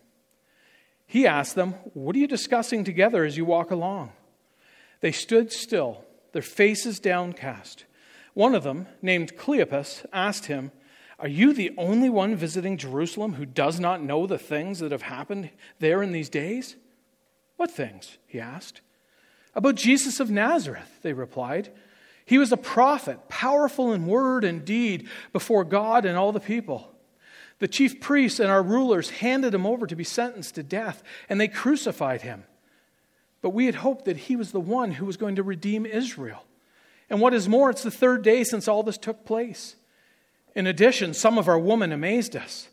He 1.07 1.27
asked 1.27 1.55
them, 1.55 1.73
What 1.93 2.17
are 2.17 2.19
you 2.19 2.27
discussing 2.27 2.85
together 2.85 3.25
as 3.25 3.37
you 3.37 3.45
walk 3.45 3.71
along? 3.71 4.13
They 5.01 5.13
stood 5.13 5.53
still, 5.53 6.05
their 6.33 6.43
faces 6.43 6.99
downcast. 6.99 7.85
One 8.35 8.55
of 8.55 8.63
them, 8.63 8.87
named 9.03 9.37
Cleopas, 9.37 10.07
asked 10.13 10.47
him, 10.47 10.73
are 11.19 11.29
you 11.29 11.53
the 11.53 11.73
only 11.77 12.09
one 12.09 12.37
visiting 12.37 12.77
Jerusalem 12.77 13.35
who 13.35 13.47
does 13.47 13.79
not 13.79 14.03
know 14.03 14.27
the 14.27 14.39
things 14.39 14.79
that 14.81 14.93
have 14.93 15.03
happened 15.03 15.51
there 15.79 16.03
in 16.03 16.13
these 16.13 16.29
days? 16.29 16.77
What 17.57 17.71
things? 17.71 18.19
he 18.27 18.41
asked. 18.41 18.81
About 19.55 19.75
Jesus 19.75 20.21
of 20.21 20.31
Nazareth, 20.31 21.01
they 21.03 21.13
replied. 21.13 21.71
He 22.25 22.39
was 22.39 22.53
a 22.53 22.57
prophet, 22.57 23.29
powerful 23.29 23.93
in 23.93 24.07
word 24.07 24.45
and 24.45 24.65
deed 24.65 25.09
before 25.33 25.65
God 25.65 26.05
and 26.05 26.17
all 26.17 26.33
the 26.33 26.41
people. 26.41 26.89
The 27.59 27.69
chief 27.69 28.01
priests 28.01 28.41
and 28.41 28.51
our 28.51 28.63
rulers 28.63 29.11
handed 29.11 29.55
him 29.55 29.67
over 29.67 29.87
to 29.87 29.95
be 29.95 30.05
sentenced 30.05 30.57
to 30.57 30.63
death, 30.63 31.03
and 31.29 31.41
they 31.41 31.49
crucified 31.49 32.23
him. 32.23 32.45
But 33.41 33.51
we 33.51 33.67
had 33.67 33.77
hoped 33.77 34.07
that 34.07 34.17
he 34.17 34.37
was 34.37 34.53
the 34.53 34.61
one 34.61 34.93
who 34.93 35.05
was 35.05 35.17
going 35.17 35.37
to 35.37 35.43
redeem 35.43 35.85
Israel. 35.85 36.45
And 37.11 37.21
what 37.21 37.35
is 37.35 37.49
more, 37.49 37.71
it's 37.71 37.83
the 37.83 37.91
third 37.91 38.23
day 38.23 38.45
since 38.45 38.67
all 38.67 38.83
this 38.83 38.99
took 38.99 39.25
place. 39.25 39.77
In 40.55 40.67
addition, 40.67 41.15
some 41.15 41.39
of 41.39 41.49
our 41.49 41.59
women 41.59 41.93
amazed 41.93 42.37
us. 42.37 42.69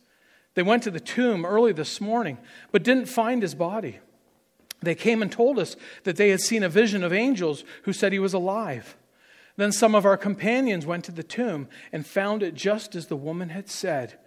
They 0.54 0.64
went 0.64 0.84
to 0.84 0.92
the 0.92 1.00
tomb 1.00 1.46
early 1.46 1.72
this 1.72 2.02
morning, 2.02 2.38
but 2.72 2.84
didn't 2.84 3.06
find 3.06 3.42
his 3.42 3.56
body. 3.56 4.00
They 4.82 4.96
came 4.96 5.22
and 5.22 5.32
told 5.32 5.60
us 5.60 5.76
that 6.04 6.16
they 6.16 6.30
had 6.30 6.42
seen 6.42 6.64
a 6.64 6.70
vision 6.70 7.04
of 7.04 7.14
angels 7.14 7.64
who 7.84 7.94
said 7.94 8.12
he 8.12 8.20
was 8.20 8.34
alive. 8.34 8.98
Then 9.58 9.72
some 9.72 9.94
of 9.94 10.06
our 10.06 10.18
companions 10.18 10.86
went 10.86 11.04
to 11.06 11.12
the 11.12 11.24
tomb 11.24 11.68
and 11.92 12.06
found 12.06 12.44
it 12.44 12.54
just 12.54 12.96
as 12.96 13.08
the 13.08 13.18
woman 13.18 13.50
had 13.50 13.70
said, 13.70 14.18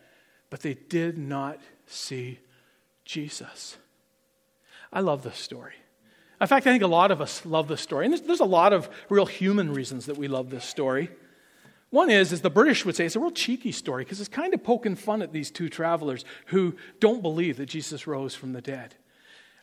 but 0.51 0.61
they 0.61 0.75
did 0.75 1.17
not 1.17 1.59
see 1.87 2.41
Jesus. 3.05 3.79
I 4.93 5.01
love 5.01 5.23
this 5.23 5.39
story. 5.39 5.75
In 6.41 6.47
fact, 6.47 6.67
I 6.67 6.71
think 6.71 6.83
a 6.83 6.89
lot 6.89 7.11
of 7.11 7.21
us 7.21 7.47
love 7.47 7.69
this 7.69 7.81
story. 7.81 8.05
And 8.05 8.13
there's, 8.13 8.27
there's, 8.27 8.41
a 8.41 8.45
lot 8.45 8.73
of 8.73 8.91
real 9.09 9.27
human 9.27 9.73
reasons 9.73 10.07
that 10.07 10.19
we 10.19 10.29
love 10.29 10.51
this 10.51 10.65
story. 10.65 11.09
One 11.93 12.09
is, 12.09 12.33
as 12.33 12.41
the 12.41 12.49
British 12.49 12.87
would 12.87 12.97
say, 12.97 13.05
it's 13.05 13.17
a 13.17 13.21
real 13.21 13.31
cheeky 13.31 13.71
story 13.71 14.03
because 14.03 14.19
it's 14.19 14.31
kind 14.31 14.55
of 14.55 14.65
poking 14.65 14.97
fun 14.97 15.21
at 15.21 15.31
these 15.31 15.51
two 15.51 15.69
travelers 15.69 16.25
who 16.47 16.75
don't 17.01 17.21
believe 17.21 17.59
that 17.59 17.67
Jesus 17.67 18.07
rose 18.07 18.35
from 18.35 18.55
the 18.55 18.63
dead. 18.63 18.95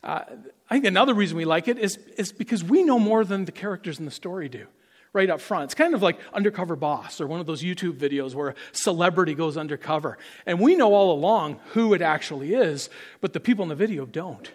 Uh, 0.04 0.22
I 0.70 0.76
think 0.76 0.86
another 0.86 1.16
reason 1.16 1.38
we 1.38 1.46
like 1.46 1.68
it 1.68 1.80
is, 1.80 1.98
is 2.18 2.32
because 2.32 2.64
we 2.64 2.84
know 2.84 3.00
more 3.00 3.26
than 3.26 3.46
the 3.46 3.52
characters 3.52 3.98
in 3.98 4.06
the 4.06 4.12
story 4.12 4.48
do 4.48 4.68
right 5.12 5.28
up 5.32 5.42
front. 5.42 5.64
It's 5.64 5.74
kind 5.74 5.96
of 5.96 6.04
like 6.04 6.20
Undercover 6.32 6.76
Boss 6.76 7.20
or 7.20 7.26
one 7.26 7.40
of 7.40 7.48
those 7.48 7.64
YouTube 7.64 7.98
videos 7.98 8.36
where 8.36 8.50
a 8.50 8.56
celebrity 8.74 9.34
goes 9.34 9.58
undercover. 9.58 10.20
And 10.46 10.60
we 10.60 10.76
know 10.76 10.94
all 10.94 11.12
along 11.12 11.60
who 11.72 11.96
it 11.96 12.04
actually 12.04 12.54
is, 12.54 12.92
but 13.22 13.34
the 13.34 13.40
people 13.40 13.64
in 13.64 13.70
the 13.70 13.76
video 13.76 14.06
don't. 14.06 14.52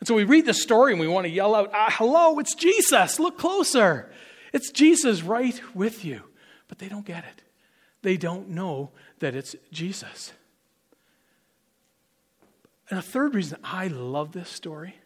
And 0.00 0.08
so 0.08 0.16
we 0.16 0.24
read 0.24 0.44
the 0.44 0.54
story 0.54 0.90
and 0.90 1.00
we 1.00 1.06
want 1.06 1.26
to 1.26 1.30
yell 1.30 1.54
out, 1.54 1.70
ah, 1.72 1.86
Hello, 1.88 2.40
it's 2.40 2.56
Jesus. 2.56 3.20
Look 3.20 3.38
closer. 3.38 4.10
It's 4.52 4.72
Jesus 4.72 5.22
right 5.22 5.60
with 5.72 6.04
you. 6.04 6.22
But 6.72 6.78
they 6.78 6.88
don't 6.88 7.04
get 7.04 7.24
it. 7.24 7.42
They 8.00 8.16
don't 8.16 8.48
know 8.48 8.92
that 9.18 9.34
it's 9.34 9.54
Jesus. 9.70 10.32
And 12.88 12.98
a 12.98 13.02
third 13.02 13.34
reason 13.34 13.58
I 13.62 13.88
love 13.88 14.32
this 14.32 14.48
story 14.48 14.96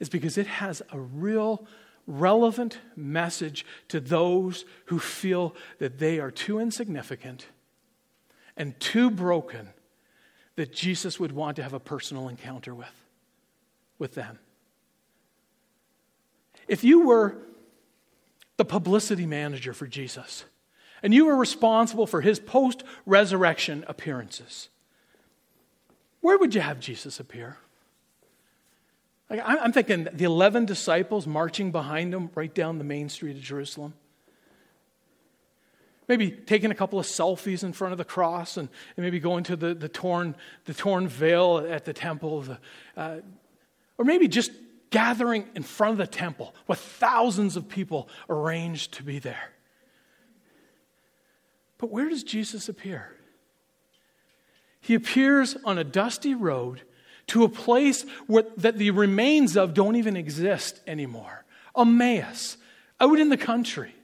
is 0.00 0.10
because 0.10 0.36
it 0.36 0.46
has 0.46 0.82
a 0.92 1.00
real 1.00 1.66
relevant 2.06 2.80
message 2.94 3.64
to 3.88 4.00
those 4.00 4.66
who 4.84 4.98
feel 4.98 5.54
that 5.78 5.98
they 5.98 6.20
are 6.20 6.30
too 6.30 6.58
insignificant 6.58 7.46
and 8.54 8.78
too 8.78 9.10
broken 9.10 9.70
that 10.56 10.74
Jesus 10.74 11.18
would 11.18 11.32
want 11.32 11.56
to 11.56 11.62
have 11.62 11.72
a 11.72 11.80
personal 11.80 12.28
encounter 12.28 12.74
with, 12.74 13.02
with 13.98 14.12
them. 14.12 14.38
If 16.68 16.84
you 16.84 17.06
were 17.06 17.38
the 18.58 18.66
publicity 18.66 19.24
manager 19.24 19.72
for 19.72 19.86
Jesus 19.86 20.44
and 21.02 21.14
you 21.14 21.26
were 21.26 21.36
responsible 21.36 22.06
for 22.06 22.20
his 22.20 22.38
post 22.38 22.82
resurrection 23.06 23.84
appearances, 23.86 24.68
where 26.20 26.38
would 26.38 26.54
you 26.54 26.60
have 26.60 26.80
Jesus 26.80 27.20
appear? 27.20 27.56
Like, 29.30 29.42
I'm 29.44 29.72
thinking 29.72 30.08
the 30.12 30.24
11 30.24 30.64
disciples 30.64 31.26
marching 31.26 31.70
behind 31.70 32.14
him 32.14 32.30
right 32.34 32.52
down 32.52 32.78
the 32.78 32.84
main 32.84 33.08
street 33.08 33.36
of 33.36 33.42
Jerusalem. 33.42 33.92
Maybe 36.08 36.30
taking 36.30 36.70
a 36.70 36.74
couple 36.74 36.98
of 36.98 37.04
selfies 37.04 37.62
in 37.62 37.74
front 37.74 37.92
of 37.92 37.98
the 37.98 38.04
cross 38.04 38.56
and, 38.56 38.70
and 38.96 39.04
maybe 39.04 39.20
going 39.20 39.44
to 39.44 39.56
the, 39.56 39.74
the, 39.74 39.90
torn, 39.90 40.34
the 40.64 40.72
torn 40.72 41.06
veil 41.06 41.58
at 41.58 41.84
the 41.84 41.92
temple. 41.92 42.40
The, 42.40 42.58
uh, 42.96 43.16
or 43.98 44.06
maybe 44.06 44.26
just 44.28 44.50
gathering 44.88 45.46
in 45.54 45.62
front 45.62 45.92
of 45.92 45.98
the 45.98 46.06
temple 46.06 46.54
with 46.66 46.78
thousands 46.78 47.56
of 47.56 47.68
people 47.68 48.08
arranged 48.30 48.92
to 48.94 49.02
be 49.02 49.18
there. 49.18 49.50
But 51.78 51.90
where 51.90 52.08
does 52.08 52.24
Jesus 52.24 52.68
appear? 52.68 53.14
He 54.80 54.94
appears 54.94 55.56
on 55.64 55.78
a 55.78 55.84
dusty 55.84 56.34
road 56.34 56.82
to 57.28 57.44
a 57.44 57.48
place 57.48 58.04
where, 58.26 58.44
that 58.56 58.78
the 58.78 58.90
remains 58.90 59.56
of 59.56 59.74
don't 59.74 59.96
even 59.96 60.16
exist 60.16 60.80
anymore. 60.86 61.44
Emmaus, 61.76 62.56
out 63.00 63.18
in 63.18 63.28
the 63.28 63.36
country, 63.36 63.94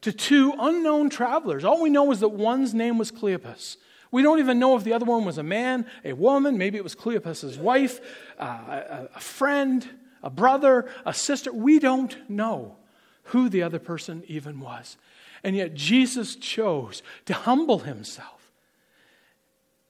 to 0.00 0.12
two 0.12 0.54
unknown 0.58 1.10
travelers. 1.10 1.64
All 1.64 1.82
we 1.82 1.90
know 1.90 2.10
is 2.12 2.20
that 2.20 2.28
one's 2.30 2.72
name 2.72 2.98
was 2.98 3.12
Cleopas. 3.12 3.76
We 4.10 4.22
don't 4.22 4.38
even 4.38 4.58
know 4.58 4.76
if 4.76 4.84
the 4.84 4.92
other 4.92 5.04
one 5.04 5.24
was 5.24 5.38
a 5.38 5.42
man, 5.42 5.86
a 6.04 6.14
woman, 6.14 6.56
maybe 6.56 6.78
it 6.78 6.84
was 6.84 6.94
Cleopas's 6.94 7.58
wife, 7.58 8.00
uh, 8.38 8.44
a, 8.44 9.08
a 9.14 9.20
friend, 9.20 9.86
a 10.22 10.30
brother, 10.30 10.88
a 11.04 11.12
sister. 11.12 11.52
We 11.52 11.78
don't 11.78 12.16
know 12.30 12.76
who 13.24 13.48
the 13.48 13.62
other 13.62 13.78
person 13.78 14.22
even 14.26 14.60
was. 14.60 14.96
And 15.42 15.56
yet 15.56 15.74
Jesus 15.74 16.36
chose 16.36 17.02
to 17.26 17.34
humble 17.34 17.80
himself 17.80 18.50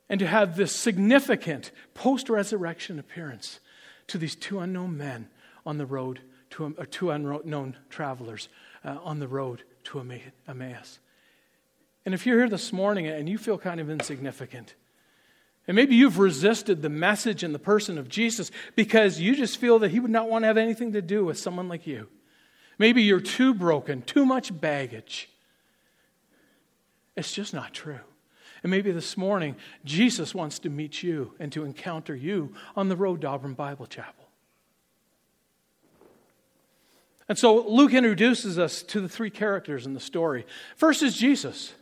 and 0.09 0.21
to 0.21 0.27
have 0.27 0.57
this 0.57 0.73
significant 0.73 1.71
post 1.95 2.29
resurrection 2.29 2.99
appearance 2.99 3.61
to 4.09 4.19
these 4.19 4.35
two 4.35 4.59
unknown 4.59 4.97
men 4.97 5.29
on 5.65 5.79
the 5.79 5.87
road 5.87 6.21
to 6.51 6.75
or 6.77 6.87
two 6.87 7.11
unknown 7.11 7.77
travelers 7.89 8.49
uh, 8.85 8.99
on 9.03 9.21
the 9.21 9.29
road 9.29 9.63
to 9.85 10.01
Emmaus. 10.49 10.99
And 12.05 12.15
if 12.15 12.27
you're 12.27 12.39
here 12.39 12.49
this 12.49 12.73
morning 12.73 13.07
and 13.07 13.29
you 13.29 13.39
feel 13.39 13.59
kind 13.59 13.81
of 13.81 13.91
insignificant, 13.91 14.75
and 15.67 15.77
maybe 15.77 15.95
you've 15.95 16.19
resisted 16.19 16.83
the 16.83 16.89
message 16.89 17.45
and 17.45 17.55
the 17.55 17.59
person 17.59 17.99
of 17.99 18.09
Jesus 18.09 18.51
because 18.75 19.21
you 19.21 19.37
just 19.37 19.59
feel 19.59 19.79
that 19.81 19.91
he 19.91 20.01
would 20.01 20.11
not 20.11 20.29
want 20.29 20.43
to 20.43 20.47
have 20.47 20.57
anything 20.57 20.93
to 20.93 21.03
do 21.03 21.25
with 21.25 21.39
someone 21.39 21.69
like 21.69 21.87
you. 21.87 22.09
Maybe 22.81 23.03
you're 23.03 23.21
too 23.21 23.53
broken, 23.53 24.01
too 24.01 24.25
much 24.25 24.59
baggage. 24.59 25.29
It's 27.15 27.31
just 27.31 27.53
not 27.53 27.75
true. 27.75 28.01
And 28.63 28.71
maybe 28.71 28.91
this 28.91 29.19
morning, 29.19 29.57
Jesus 29.85 30.35
wants 30.35 30.59
to 30.61 30.71
meet 30.71 31.03
you 31.03 31.35
and 31.39 31.53
to 31.53 31.67
encounter 31.67 32.15
you 32.17 32.55
on 32.75 32.89
the 32.89 32.97
road 32.97 33.21
to 33.21 33.27
Auburn 33.27 33.53
Bible 33.53 33.85
Chapel. 33.85 34.25
And 37.29 37.39
so 37.39 37.69
Luke 37.69 37.93
introduces 37.93 38.59
us 38.59 38.83
to 38.85 39.03
the 39.03 39.11
three 39.11 39.31
characters 39.31 39.85
in 39.85 39.93
the 39.93 40.01
story. 40.01 40.47
First 40.75 41.03
is 41.03 41.19
Jesus. 41.19 41.75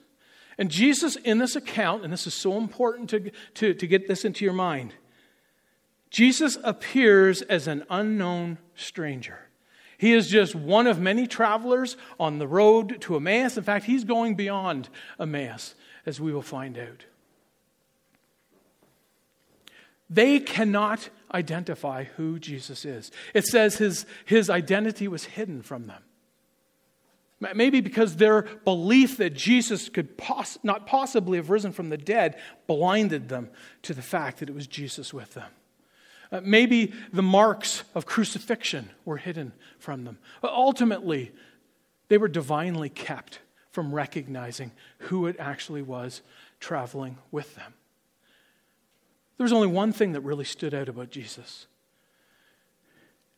And 0.58 0.68
Jesus, 0.68 1.14
in 1.14 1.38
this 1.38 1.54
account, 1.54 2.02
and 2.02 2.12
this 2.12 2.26
is 2.26 2.34
so 2.34 2.58
important 2.58 3.08
to, 3.10 3.30
to, 3.54 3.72
to 3.72 3.86
get 3.86 4.08
this 4.08 4.24
into 4.24 4.44
your 4.44 4.52
mind, 4.52 4.94
Jesus 6.10 6.58
appears 6.64 7.42
as 7.42 7.68
an 7.68 7.84
unknown 7.88 8.58
stranger. 8.74 9.47
He 9.98 10.12
is 10.12 10.28
just 10.28 10.54
one 10.54 10.86
of 10.86 11.00
many 11.00 11.26
travelers 11.26 11.96
on 12.18 12.38
the 12.38 12.46
road 12.46 13.00
to 13.02 13.16
Emmaus. 13.16 13.58
In 13.58 13.64
fact, 13.64 13.84
he's 13.84 14.04
going 14.04 14.36
beyond 14.36 14.88
Emmaus 15.18 15.74
as 16.06 16.20
we 16.20 16.32
will 16.32 16.40
find 16.40 16.78
out. 16.78 17.04
They 20.08 20.38
cannot 20.38 21.10
identify 21.34 22.04
who 22.04 22.38
Jesus 22.38 22.84
is. 22.84 23.10
It 23.34 23.44
says 23.44 23.76
his, 23.76 24.06
his 24.24 24.48
identity 24.48 25.08
was 25.08 25.24
hidden 25.24 25.62
from 25.62 25.88
them. 25.88 26.02
Maybe 27.54 27.80
because 27.80 28.16
their 28.16 28.42
belief 28.42 29.16
that 29.18 29.34
Jesus 29.34 29.88
could 29.88 30.16
poss- 30.16 30.58
not 30.62 30.86
possibly 30.86 31.38
have 31.38 31.50
risen 31.50 31.72
from 31.72 31.88
the 31.88 31.98
dead 31.98 32.36
blinded 32.66 33.28
them 33.28 33.50
to 33.82 33.94
the 33.94 34.02
fact 34.02 34.38
that 34.38 34.48
it 34.48 34.54
was 34.54 34.66
Jesus 34.66 35.12
with 35.12 35.34
them. 35.34 35.50
Uh, 36.30 36.40
maybe 36.42 36.92
the 37.12 37.22
marks 37.22 37.84
of 37.94 38.06
crucifixion 38.06 38.90
were 39.04 39.16
hidden 39.16 39.52
from 39.78 40.04
them. 40.04 40.18
But 40.42 40.52
ultimately, 40.52 41.32
they 42.08 42.18
were 42.18 42.28
divinely 42.28 42.88
kept 42.88 43.40
from 43.72 43.94
recognizing 43.94 44.72
who 44.98 45.26
it 45.26 45.36
actually 45.38 45.82
was 45.82 46.22
traveling 46.60 47.18
with 47.30 47.54
them. 47.54 47.74
There 49.36 49.44
was 49.44 49.52
only 49.52 49.68
one 49.68 49.92
thing 49.92 50.12
that 50.12 50.20
really 50.22 50.44
stood 50.44 50.74
out 50.74 50.88
about 50.88 51.10
Jesus, 51.10 51.66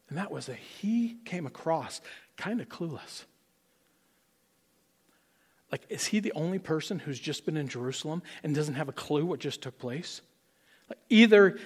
and 0.09 0.17
that 0.19 0.33
was 0.33 0.47
that 0.47 0.57
he 0.57 1.19
came 1.25 1.47
across 1.47 2.01
kind 2.37 2.61
of 2.61 2.69
clueless. 2.69 3.25
Like, 5.71 5.83
is 5.89 6.07
he 6.07 6.19
the 6.19 6.33
only 6.33 6.59
person 6.59 6.99
who's 6.99 7.21
just 7.21 7.45
been 7.45 7.57
in 7.57 7.69
Jerusalem 7.69 8.23
and 8.43 8.55
doesn't 8.55 8.75
have 8.75 8.89
a 8.89 8.93
clue 8.93 9.25
what 9.25 9.39
just 9.39 9.63
took 9.63 9.79
place? 9.79 10.21
Like, 10.89 10.99
either 11.09 11.59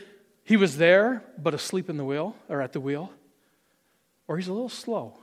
he 0.44 0.56
was 0.56 0.76
there 0.76 1.24
but 1.38 1.54
asleep 1.54 1.88
in 1.90 1.96
the 1.96 2.04
wheel 2.04 2.36
or 2.48 2.60
at 2.60 2.72
the 2.72 2.80
wheel, 2.80 3.10
or 4.28 4.36
he's 4.36 4.48
a 4.48 4.52
little 4.52 4.68
slow 4.68 5.14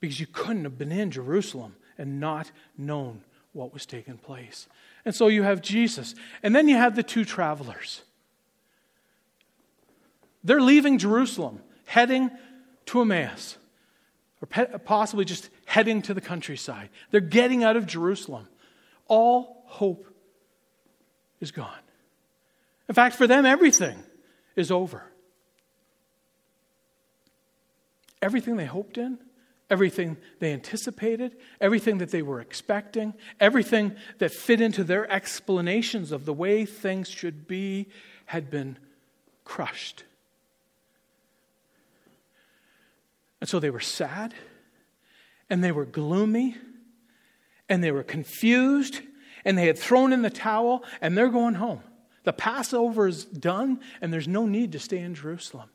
because 0.00 0.20
you 0.20 0.26
couldn't 0.26 0.64
have 0.64 0.76
been 0.76 0.92
in 0.92 1.10
Jerusalem 1.10 1.76
and 1.96 2.20
not 2.20 2.50
known 2.76 3.22
what 3.52 3.72
was 3.72 3.86
taking 3.86 4.18
place. 4.18 4.68
And 5.04 5.14
so 5.14 5.28
you 5.28 5.42
have 5.42 5.62
Jesus. 5.62 6.14
And 6.42 6.54
then 6.54 6.68
you 6.68 6.76
have 6.76 6.94
the 6.94 7.02
two 7.02 7.24
travelers. 7.24 8.02
They're 10.42 10.60
leaving 10.60 10.98
Jerusalem, 10.98 11.60
heading 11.86 12.30
to 12.86 13.00
Emmaus, 13.00 13.56
or 14.42 14.46
possibly 14.78 15.24
just 15.24 15.48
heading 15.64 16.02
to 16.02 16.12
the 16.12 16.20
countryside. 16.20 16.90
They're 17.10 17.20
getting 17.20 17.64
out 17.64 17.76
of 17.76 17.86
Jerusalem. 17.86 18.46
All 19.08 19.64
hope 19.66 20.06
is 21.40 21.50
gone. 21.50 21.78
In 22.88 22.94
fact, 22.94 23.16
for 23.16 23.26
them, 23.26 23.46
everything 23.46 24.02
is 24.56 24.70
over. 24.70 25.02
Everything 28.22 28.56
they 28.56 28.66
hoped 28.66 28.98
in 28.98 29.18
everything 29.70 30.16
they 30.40 30.52
anticipated, 30.52 31.34
everything 31.58 31.98
that 31.98 32.10
they 32.10 32.20
were 32.20 32.40
expecting, 32.40 33.14
everything 33.40 33.96
that 34.18 34.30
fit 34.30 34.60
into 34.60 34.84
their 34.84 35.10
explanations 35.10 36.12
of 36.12 36.26
the 36.26 36.34
way 36.34 36.66
things 36.66 37.08
should 37.08 37.48
be 37.48 37.88
had 38.26 38.50
been 38.50 38.76
crushed 39.42 40.04
And 43.44 43.48
so 43.50 43.60
they 43.60 43.68
were 43.68 43.78
sad, 43.78 44.32
and 45.50 45.62
they 45.62 45.70
were 45.70 45.84
gloomy, 45.84 46.56
and 47.68 47.84
they 47.84 47.90
were 47.90 48.02
confused, 48.02 49.02
and 49.44 49.58
they 49.58 49.66
had 49.66 49.78
thrown 49.78 50.14
in 50.14 50.22
the 50.22 50.30
towel, 50.30 50.82
and 51.02 51.14
they're 51.14 51.28
going 51.28 51.52
home. 51.52 51.82
The 52.24 52.32
Passover 52.32 53.06
is 53.06 53.24
done, 53.24 53.80
and 54.00 54.12
there's 54.12 54.28
no 54.28 54.46
need 54.46 54.72
to 54.72 54.78
stay 54.78 54.98
in 54.98 55.14
Jerusalem. 55.14 55.68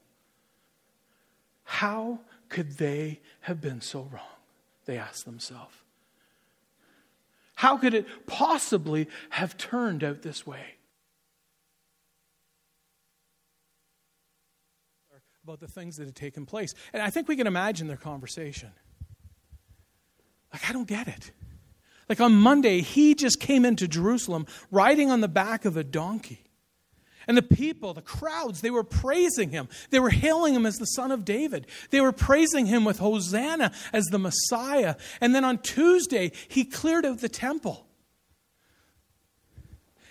How 1.64 2.20
could 2.50 2.78
they 2.78 3.22
have 3.42 3.62
been 3.62 3.82
so 3.82 4.10
wrong? 4.12 4.26
They 4.86 4.98
asked 4.98 5.26
themselves. 5.26 5.76
How 7.56 7.78
could 7.78 7.94
it 7.94 8.08
possibly 8.26 9.08
have 9.30 9.58
turned 9.58 10.04
out 10.04 10.22
this 10.22 10.48
way? 10.48 10.76
About 15.44 15.60
the 15.60 15.68
things 15.68 15.98
that 15.98 16.06
had 16.06 16.16
taken 16.16 16.46
place. 16.46 16.74
And 16.94 17.02
I 17.02 17.10
think 17.10 17.28
we 17.28 17.36
can 17.36 17.48
imagine 17.48 17.88
their 17.88 17.98
conversation. 17.98 18.72
Like, 20.54 20.70
I 20.70 20.74
don't 20.74 20.88
get 20.88 21.08
it. 21.08 21.32
Like 22.10 22.20
on 22.20 22.34
Monday, 22.34 22.82
he 22.82 23.14
just 23.14 23.40
came 23.40 23.64
into 23.64 23.88
Jerusalem 23.88 24.48
riding 24.72 25.12
on 25.12 25.22
the 25.22 25.28
back 25.28 25.64
of 25.64 25.78
a 25.78 25.84
donkey. 25.84 26.44
And 27.28 27.38
the 27.38 27.44
people, 27.44 27.94
the 27.94 28.02
crowds, 28.02 28.62
they 28.62 28.72
were 28.72 28.84
praising 28.84 29.52
him. 29.52 29.70
They 29.92 30.00
were 30.00 30.10
hailing 30.10 30.56
him 30.56 30.66
as 30.66 30.78
the 30.78 30.86
son 30.86 31.12
of 31.12 31.24
David. 31.24 31.68
They 31.92 32.02
were 32.02 32.12
praising 32.12 32.66
him 32.66 32.84
with 32.84 32.98
Hosanna 32.98 33.72
as 33.94 34.06
the 34.06 34.18
Messiah. 34.18 34.96
And 35.22 35.36
then 35.36 35.46
on 35.46 35.60
Tuesday, 35.60 36.32
he 36.48 36.66
cleared 36.66 37.06
out 37.06 37.20
the 37.20 37.30
temple. 37.30 37.86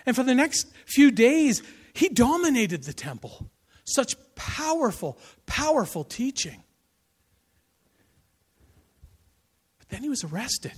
And 0.06 0.14
for 0.14 0.22
the 0.22 0.34
next 0.34 0.72
few 0.86 1.10
days, 1.10 1.60
he 1.92 2.08
dominated 2.08 2.84
the 2.84 2.92
temple. 2.92 3.50
Such 3.84 4.14
powerful, 4.36 5.18
powerful 5.44 6.04
teaching. 6.04 6.62
But 9.80 9.88
then 9.88 10.04
he 10.04 10.08
was 10.08 10.22
arrested. 10.22 10.74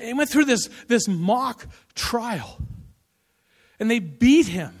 He 0.00 0.12
went 0.14 0.30
through 0.30 0.46
this, 0.46 0.68
this 0.88 1.08
mock 1.08 1.66
trial. 1.94 2.58
And 3.78 3.90
they 3.90 3.98
beat 3.98 4.46
him. 4.46 4.80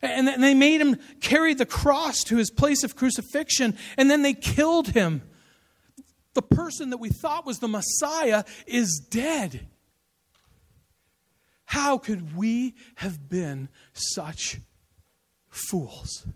And 0.00 0.42
they 0.42 0.54
made 0.54 0.80
him 0.80 0.96
carry 1.20 1.54
the 1.54 1.66
cross 1.66 2.22
to 2.24 2.36
his 2.36 2.50
place 2.50 2.84
of 2.84 2.96
crucifixion. 2.96 3.76
And 3.96 4.10
then 4.10 4.22
they 4.22 4.34
killed 4.34 4.88
him. 4.88 5.22
The 6.34 6.42
person 6.42 6.90
that 6.90 6.98
we 6.98 7.08
thought 7.08 7.44
was 7.44 7.58
the 7.58 7.68
Messiah 7.68 8.44
is 8.66 9.04
dead. 9.10 9.66
How 11.64 11.98
could 11.98 12.34
we 12.34 12.76
have 12.96 13.28
been 13.28 13.68
such 13.92 14.58
fools? 15.50 16.26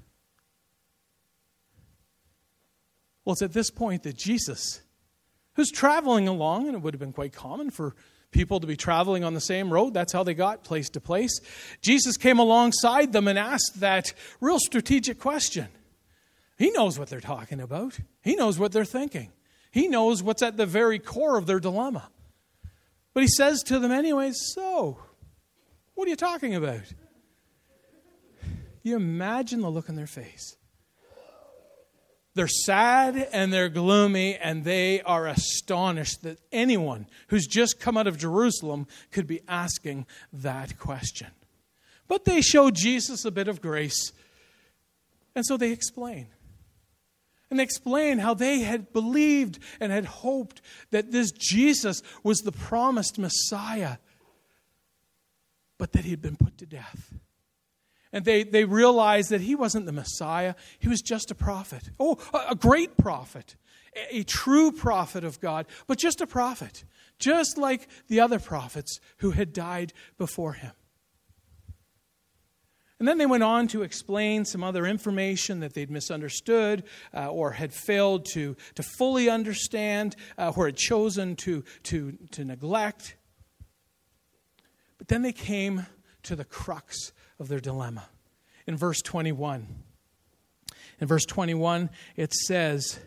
Well, 3.25 3.33
it's 3.33 3.43
at 3.43 3.53
this 3.55 3.71
point 3.71 4.03
that 4.03 4.17
Jesus, 4.17 4.82
who's 5.55 5.71
traveling 5.71 6.29
along, 6.29 6.67
and 6.67 6.77
it 6.77 6.83
would 6.83 6.95
have 6.95 7.01
been 7.01 7.13
quite 7.13 7.33
common 7.33 7.71
for 7.71 7.95
people 8.31 8.61
to 8.61 8.67
be 8.67 8.77
traveling 8.77 9.25
on 9.25 9.35
the 9.35 9.41
same 9.41 9.73
road. 9.73 9.95
That's 9.95 10.13
how 10.13 10.23
they 10.23 10.35
got 10.35 10.65
place 10.65 10.89
to 10.91 11.01
place. 11.01 11.41
Jesus 11.81 12.17
came 12.17 12.39
alongside 12.39 13.13
them 13.13 13.29
and 13.29 13.39
asked 13.39 13.81
that 13.81 14.13
real 14.41 14.59
strategic 14.59 15.19
question. 15.19 15.69
He 16.59 16.71
knows 16.71 16.99
what 16.99 17.09
they're 17.09 17.21
talking 17.21 17.61
about, 17.61 17.99
he 18.23 18.35
knows 18.35 18.59
what 18.59 18.73
they're 18.73 18.85
thinking, 18.85 19.33
he 19.71 19.89
knows 19.89 20.23
what's 20.23 20.43
at 20.43 20.57
the 20.57 20.67
very 20.67 20.99
core 20.99 21.39
of 21.39 21.47
their 21.47 21.61
dilemma. 21.61 22.09
But 23.15 23.23
he 23.23 23.29
says 23.29 23.63
to 23.65 23.79
them, 23.79 23.93
anyways, 23.93 24.37
so, 24.55 24.99
what 25.95 26.07
are 26.07 26.11
you 26.11 26.17
talking 26.17 26.55
about? 26.55 26.81
You 28.83 28.97
imagine 28.97 29.61
the 29.61 29.71
look 29.71 29.89
on 29.89 29.97
their 29.97 30.07
face. 30.07 30.57
They're 32.35 32.49
sad 32.49 33.29
and 33.33 33.53
they're 33.53 33.69
gloomy, 33.69 34.37
and 34.37 34.65
they 34.65 35.03
are 35.03 35.27
astonished 35.27 36.23
that 36.23 36.39
anyone 36.51 37.07
who's 37.29 37.47
just 37.47 37.79
come 37.79 37.97
out 37.97 38.07
of 38.07 38.17
Jerusalem 38.17 38.87
could 39.11 39.27
be 39.27 39.43
asking 39.47 40.07
that 40.33 40.79
question. 40.79 41.29
But 42.09 42.25
they 42.25 42.41
show 42.41 42.71
Jesus 42.71 43.25
a 43.25 43.31
bit 43.31 43.49
of 43.49 43.61
grace, 43.61 44.13
and 45.35 45.45
so 45.45 45.57
they 45.57 45.73
explain. 45.73 46.29
And 47.51 47.59
they 47.59 47.65
explain 47.65 48.19
how 48.19 48.33
they 48.33 48.61
had 48.61 48.95
believed 48.95 49.59
and 49.79 49.93
had 49.93 50.07
hoped 50.07 50.63
that 50.91 51.13
this 51.13 51.33
Jesus 51.33 52.03
was 52.23 52.39
the 52.39 52.53
promised 52.53 53.19
Messiah, 53.19 53.99
but 55.77 55.93
that 55.93 56.05
he 56.07 56.11
had 56.11 56.23
been 56.23 56.37
put 56.37 56.57
to 56.59 56.67
death 56.67 57.13
and 58.13 58.25
they, 58.25 58.43
they 58.45 58.65
realized 58.65 59.31
that 59.31 59.41
he 59.41 59.55
wasn't 59.55 59.87
the 59.87 59.93
Messiah, 59.93 60.55
he 60.79 60.89
was 60.89 61.01
just 61.01 61.31
a 61.31 61.35
prophet. 61.35 61.91
Oh, 61.99 62.19
a, 62.49 62.55
great 62.55 62.97
prophet, 62.97 63.57
a, 63.97 64.19
a 64.19 64.23
true 64.25 64.71
prophet 64.71 65.25
of 65.25 65.41
God, 65.41 65.67
but 65.87 65.99
just 65.99 66.21
a 66.21 66.27
prophet, 66.27 66.85
just 67.19 67.57
like 67.57 67.89
the 68.09 68.21
other 68.21 68.39
prophets 68.39 68.99
who 69.19 69.31
had 69.31 69.53
died 69.53 69.93
before 70.19 70.53
him. 70.53 70.73
And 72.99 73.09
then 73.09 73.19
they 73.19 73.27
went 73.27 73.43
on 73.43 73.67
to 73.69 73.83
explain 73.83 74.45
some 74.45 74.63
other 74.63 74.87
information 74.87 75.59
that 75.59 75.75
they'd 75.75 75.91
misunderstood 75.91 76.85
uh, 77.13 77.27
or 77.27 77.51
had 77.51 77.73
failed 77.73 78.27
to, 78.35 78.57
to 78.77 78.83
fully 78.97 79.29
understand 79.29 80.15
uh, 80.39 80.53
or 80.57 80.67
had 80.67 80.77
chosen 80.77 81.35
to, 81.37 81.65
to, 81.85 82.17
to 82.31 82.45
neglect. 82.45 83.17
But 84.99 85.09
then 85.09 85.23
they 85.23 85.33
came 85.33 85.87
to 86.23 86.37
the 86.37 86.45
crux 86.45 87.13
of 87.43 87.49
their 87.49 87.61
dilemma. 87.61 88.09
In 88.67 88.77
verse 88.77 89.03
21, 89.03 89.67
in 91.01 91.09
verse 91.09 91.27
21, 91.27 91.91
it 92.15 92.33
says, 92.33 93.01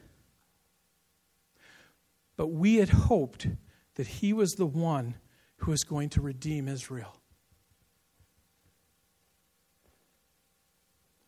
But 2.36 2.48
we 2.48 2.76
had 2.76 2.90
hoped 2.90 3.48
that 3.96 4.06
he 4.06 4.34
was 4.34 4.52
the 4.52 4.66
one 4.66 5.16
who 5.58 5.72
was 5.72 5.86
going 5.86 6.10
to 6.10 6.22
redeem 6.22 6.68
Israel. 6.68 7.16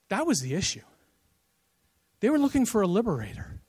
That 0.10 0.28
was 0.28 0.40
the 0.42 0.54
issue. 0.54 0.82
They 2.20 2.30
were 2.30 2.38
looking 2.38 2.66
for 2.66 2.82
a 2.82 2.88
liberator. 2.88 3.62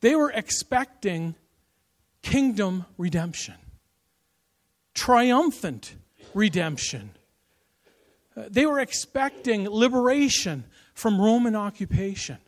They 0.00 0.16
were 0.16 0.30
expecting 0.30 1.34
kingdom 2.22 2.86
redemption, 2.96 3.56
triumphant 4.94 5.94
redemption, 6.32 7.10
they 8.36 8.66
were 8.66 8.78
expecting 8.78 9.68
liberation 9.68 10.64
from 10.94 11.20
Roman 11.20 11.56
occupation. 11.56 12.38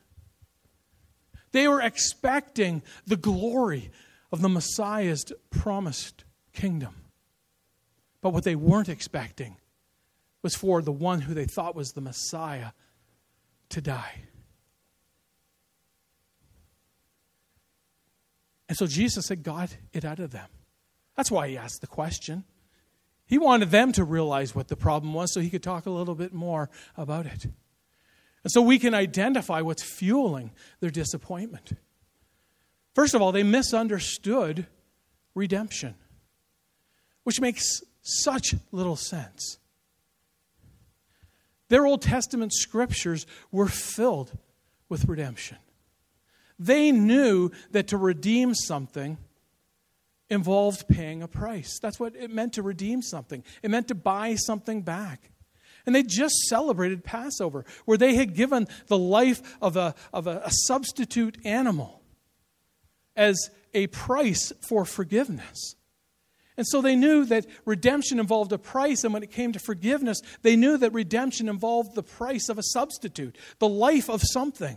They 1.53 1.67
were 1.67 1.81
expecting 1.81 2.83
the 3.07 3.17
glory 3.17 3.91
of 4.31 4.43
the 4.43 4.51
Messiah's 4.51 5.25
promised 5.51 6.25
kingdom. 6.53 6.95
But 8.21 8.31
what 8.31 8.45
they 8.45 8.55
weren't 8.55 8.91
expecting 8.91 9.57
was 10.43 10.55
for 10.55 10.83
the 10.83 10.93
one 10.93 11.23
who 11.23 11.35
they 11.35 11.47
thought 11.47 11.75
was 11.75 11.93
the 11.93 12.01
Messiah 12.01 12.73
to 13.71 13.81
die. 13.81 14.23
And 18.69 18.77
so 18.77 18.87
Jesus 18.87 19.29
had 19.29 19.43
got 19.43 19.75
it 19.93 20.05
out 20.05 20.19
of 20.19 20.31
them. 20.31 20.49
That's 21.17 21.31
why 21.31 21.49
he 21.49 21.57
asked 21.57 21.81
the 21.81 21.87
question. 21.87 22.45
He 23.29 23.39
wanted 23.39 23.71
them 23.71 23.93
to 23.93 24.05
realize 24.05 24.55
what 24.55 24.69
the 24.69 24.77
problem 24.77 25.13
was 25.13 25.33
so 25.33 25.41
he 25.41 25.51
could 25.51 25.63
talk 25.63 25.85
a 25.85 25.91
little 25.91 26.15
bit 26.15 26.33
more 26.33 26.71
about 26.97 27.27
it. 27.27 27.45
And 27.45 28.51
so 28.51 28.63
we 28.63 28.79
can 28.79 28.95
identify 28.95 29.61
what's 29.61 29.83
fueling 29.83 30.51
their 30.81 30.91
disappointment. 30.91 31.73
First 32.95 33.15
of 33.15 33.21
all, 33.21 33.31
they 33.31 33.43
misunderstood 33.43 34.67
redemption, 35.35 35.95
which 37.25 37.41
makes 37.41 37.83
such 38.01 38.55
little 38.73 38.97
sense. 38.97 39.59
Their 41.69 41.87
Old 41.87 42.01
Testament 42.01 42.55
scriptures 42.55 43.27
were 43.53 43.69
filled 43.69 44.33
with 44.89 45.05
redemption. 45.05 45.59
They 46.59 46.91
knew 46.93 47.51
that 47.73 47.89
to 47.89 47.99
redeem 47.99 48.55
something, 48.55 49.19
involved 50.31 50.89
paying 50.89 51.23
a 51.23 51.29
price. 51.29 51.79
That's 51.81 51.99
what 51.99 52.15
it 52.15 52.31
meant 52.31 52.55
to 52.55 52.63
redeem 52.63 53.03
something, 53.03 53.43
it 53.63 53.71
meant 53.71 53.89
to 53.89 53.95
buy 53.95 54.35
something 54.35 54.83
back. 54.83 55.31
And 55.87 55.95
they 55.95 56.03
just 56.03 56.35
celebrated 56.49 57.03
Passover, 57.03 57.65
where 57.87 57.97
they 57.97 58.15
had 58.15 58.35
given 58.35 58.67
the 58.89 58.99
life 58.99 59.57
of 59.63 59.77
a, 59.77 59.95
of 60.13 60.27
a, 60.27 60.43
a 60.45 60.51
substitute 60.51 61.39
animal 61.47 62.03
as 63.17 63.51
a 63.73 63.87
price 63.87 64.53
for 64.69 64.85
forgiveness. 64.85 65.77
And 66.59 66.67
so 66.67 66.83
they 66.83 66.97
knew 66.97 67.25
that 67.27 67.47
redemption 67.65 68.19
involved 68.19 68.53
a 68.53 68.59
price, 68.59 69.05
and 69.05 69.15
when 69.15 69.23
it 69.23 69.31
came 69.31 69.53
to 69.53 69.59
forgiveness, 69.59 70.21
they 70.43 70.57
knew 70.57 70.77
that 70.77 70.93
redemption 70.93 71.49
involved 71.49 71.95
the 71.95 72.03
price 72.03 72.49
of 72.49 72.59
a 72.59 72.65
substitute, 72.65 73.37
the 73.61 73.69
life 73.69 74.11
of 74.11 74.21
something 74.23 74.77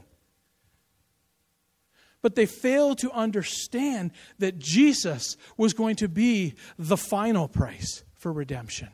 but 2.21 2.35
they 2.35 2.45
failed 2.45 2.99
to 2.99 3.11
understand 3.11 4.11
that 4.39 4.59
Jesus 4.59 5.37
was 5.57 5.73
going 5.73 5.95
to 5.97 6.07
be 6.07 6.55
the 6.77 6.97
final 6.97 7.47
price 7.47 8.03
for 8.13 8.31
redemption. 8.31 8.89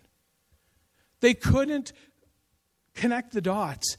They 1.20 1.34
couldn't 1.34 1.94
connect 2.94 3.34
the 3.34 3.42
dots 3.42 3.98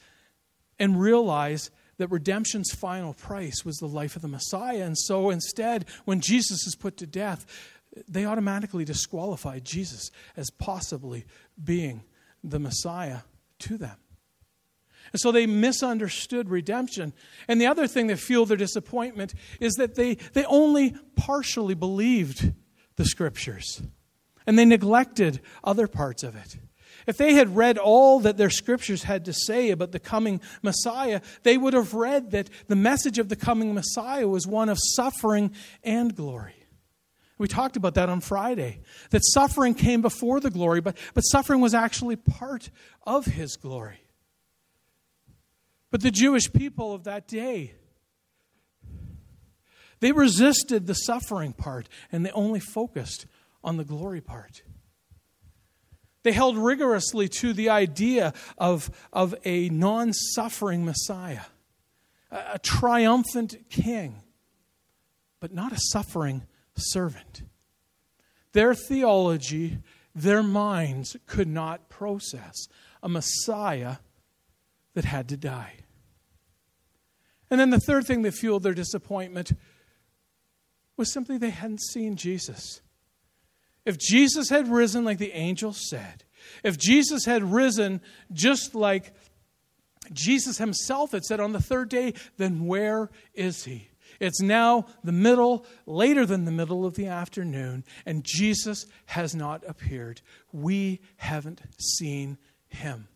and 0.78 1.00
realize 1.00 1.70
that 1.98 2.08
redemption's 2.08 2.70
final 2.72 3.12
price 3.12 3.64
was 3.64 3.76
the 3.76 3.88
life 3.88 4.16
of 4.16 4.22
the 4.22 4.28
Messiah. 4.28 4.84
And 4.84 4.96
so 4.96 5.30
instead, 5.30 5.84
when 6.04 6.20
Jesus 6.20 6.66
is 6.66 6.76
put 6.76 6.96
to 6.98 7.06
death, 7.06 7.44
they 8.08 8.24
automatically 8.24 8.84
disqualify 8.84 9.58
Jesus 9.58 10.10
as 10.36 10.50
possibly 10.50 11.24
being 11.62 12.04
the 12.44 12.60
Messiah 12.60 13.20
to 13.60 13.76
them. 13.76 13.96
And 15.12 15.20
so 15.20 15.32
they 15.32 15.46
misunderstood 15.46 16.50
redemption. 16.50 17.12
And 17.46 17.60
the 17.60 17.66
other 17.66 17.86
thing 17.86 18.08
that 18.08 18.18
fueled 18.18 18.48
their 18.48 18.56
disappointment 18.56 19.34
is 19.60 19.74
that 19.74 19.94
they, 19.94 20.14
they 20.14 20.44
only 20.44 20.94
partially 21.16 21.74
believed 21.74 22.52
the 22.96 23.04
scriptures 23.04 23.82
and 24.46 24.58
they 24.58 24.64
neglected 24.64 25.40
other 25.62 25.86
parts 25.86 26.22
of 26.22 26.34
it. 26.34 26.56
If 27.06 27.16
they 27.16 27.34
had 27.34 27.56
read 27.56 27.78
all 27.78 28.20
that 28.20 28.36
their 28.36 28.50
scriptures 28.50 29.02
had 29.02 29.26
to 29.26 29.32
say 29.32 29.70
about 29.70 29.92
the 29.92 29.98
coming 29.98 30.40
Messiah, 30.62 31.20
they 31.42 31.56
would 31.56 31.74
have 31.74 31.94
read 31.94 32.32
that 32.32 32.50
the 32.66 32.76
message 32.76 33.18
of 33.18 33.28
the 33.28 33.36
coming 33.36 33.74
Messiah 33.74 34.26
was 34.26 34.46
one 34.46 34.68
of 34.68 34.78
suffering 34.80 35.52
and 35.84 36.14
glory. 36.14 36.54
We 37.36 37.46
talked 37.46 37.76
about 37.76 37.94
that 37.94 38.08
on 38.08 38.20
Friday. 38.20 38.80
That 39.10 39.22
suffering 39.22 39.74
came 39.74 40.02
before 40.02 40.40
the 40.40 40.50
glory, 40.50 40.80
but, 40.80 40.96
but 41.14 41.22
suffering 41.22 41.60
was 41.60 41.72
actually 41.74 42.16
part 42.16 42.70
of 43.06 43.26
his 43.26 43.56
glory. 43.56 44.00
But 45.90 46.02
the 46.02 46.10
Jewish 46.10 46.52
people 46.52 46.94
of 46.94 47.04
that 47.04 47.26
day, 47.26 47.74
they 50.00 50.12
resisted 50.12 50.86
the 50.86 50.94
suffering 50.94 51.52
part 51.52 51.88
and 52.12 52.24
they 52.24 52.30
only 52.32 52.60
focused 52.60 53.26
on 53.64 53.76
the 53.76 53.84
glory 53.84 54.20
part. 54.20 54.62
They 56.22 56.32
held 56.32 56.58
rigorously 56.58 57.28
to 57.40 57.52
the 57.52 57.70
idea 57.70 58.34
of, 58.58 58.90
of 59.12 59.34
a 59.44 59.68
non 59.70 60.12
suffering 60.12 60.84
Messiah, 60.84 61.44
a, 62.30 62.42
a 62.54 62.58
triumphant 62.58 63.56
king, 63.70 64.22
but 65.40 65.54
not 65.54 65.72
a 65.72 65.78
suffering 65.92 66.46
servant. 66.76 67.42
Their 68.52 68.74
theology, 68.74 69.78
their 70.14 70.42
minds 70.42 71.16
could 71.26 71.48
not 71.48 71.88
process 71.88 72.54
a 73.02 73.08
Messiah 73.08 73.96
that 74.98 75.04
had 75.04 75.28
to 75.28 75.36
die. 75.36 75.74
And 77.52 77.60
then 77.60 77.70
the 77.70 77.78
third 77.78 78.04
thing 78.04 78.22
that 78.22 78.34
fueled 78.34 78.64
their 78.64 78.74
disappointment 78.74 79.52
was 80.96 81.12
simply 81.12 81.38
they 81.38 81.50
hadn't 81.50 81.80
seen 81.80 82.16
Jesus. 82.16 82.80
If 83.86 83.96
Jesus 83.96 84.48
had 84.48 84.66
risen 84.66 85.04
like 85.04 85.18
the 85.18 85.30
angel 85.34 85.72
said, 85.72 86.24
if 86.64 86.76
Jesus 86.76 87.26
had 87.26 87.44
risen 87.44 88.00
just 88.32 88.74
like 88.74 89.12
Jesus 90.12 90.58
himself 90.58 91.12
had 91.12 91.22
said 91.24 91.38
on 91.38 91.52
the 91.52 91.62
third 91.62 91.88
day, 91.88 92.14
then 92.38 92.66
where 92.66 93.08
is 93.34 93.66
he? 93.66 93.90
It's 94.18 94.40
now 94.40 94.86
the 95.04 95.12
middle, 95.12 95.64
later 95.86 96.26
than 96.26 96.44
the 96.44 96.50
middle 96.50 96.84
of 96.84 96.94
the 96.94 97.06
afternoon, 97.06 97.84
and 98.04 98.24
Jesus 98.24 98.86
has 99.06 99.32
not 99.32 99.62
appeared. 99.64 100.22
We 100.50 101.02
haven't 101.18 101.60
seen 101.78 102.36
him. 102.66 103.06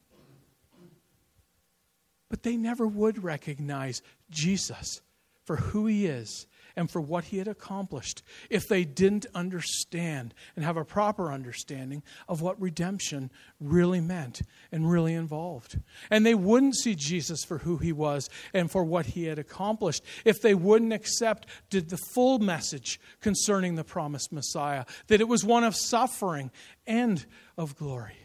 But 2.32 2.44
they 2.44 2.56
never 2.56 2.86
would 2.86 3.22
recognize 3.22 4.00
Jesus 4.30 5.02
for 5.44 5.56
who 5.56 5.84
he 5.84 6.06
is 6.06 6.46
and 6.74 6.90
for 6.90 6.98
what 6.98 7.24
he 7.24 7.36
had 7.36 7.46
accomplished 7.46 8.22
if 8.48 8.66
they 8.66 8.84
didn't 8.84 9.26
understand 9.34 10.32
and 10.56 10.64
have 10.64 10.78
a 10.78 10.84
proper 10.86 11.30
understanding 11.30 12.02
of 12.30 12.40
what 12.40 12.58
redemption 12.58 13.30
really 13.60 14.00
meant 14.00 14.40
and 14.72 14.90
really 14.90 15.12
involved. 15.12 15.78
And 16.10 16.24
they 16.24 16.34
wouldn't 16.34 16.76
see 16.76 16.94
Jesus 16.94 17.44
for 17.44 17.58
who 17.58 17.76
he 17.76 17.92
was 17.92 18.30
and 18.54 18.70
for 18.70 18.82
what 18.82 19.04
he 19.04 19.24
had 19.24 19.38
accomplished 19.38 20.02
if 20.24 20.40
they 20.40 20.54
wouldn't 20.54 20.94
accept 20.94 21.46
the 21.68 22.00
full 22.14 22.38
message 22.38 22.98
concerning 23.20 23.74
the 23.74 23.84
promised 23.84 24.32
Messiah 24.32 24.86
that 25.08 25.20
it 25.20 25.28
was 25.28 25.44
one 25.44 25.64
of 25.64 25.76
suffering 25.76 26.50
and 26.86 27.26
of 27.58 27.76
glory. 27.76 28.16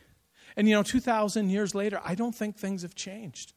And 0.56 0.65
you 0.65 0.76
know, 0.76 0.84
2,000 0.84 1.50
years 1.50 1.76
later, 1.76 2.00
I 2.06 2.15
don't 2.15 2.34
think 2.34 2.56
things 2.56 2.84
have 2.84 2.96
changed. 2.96 3.52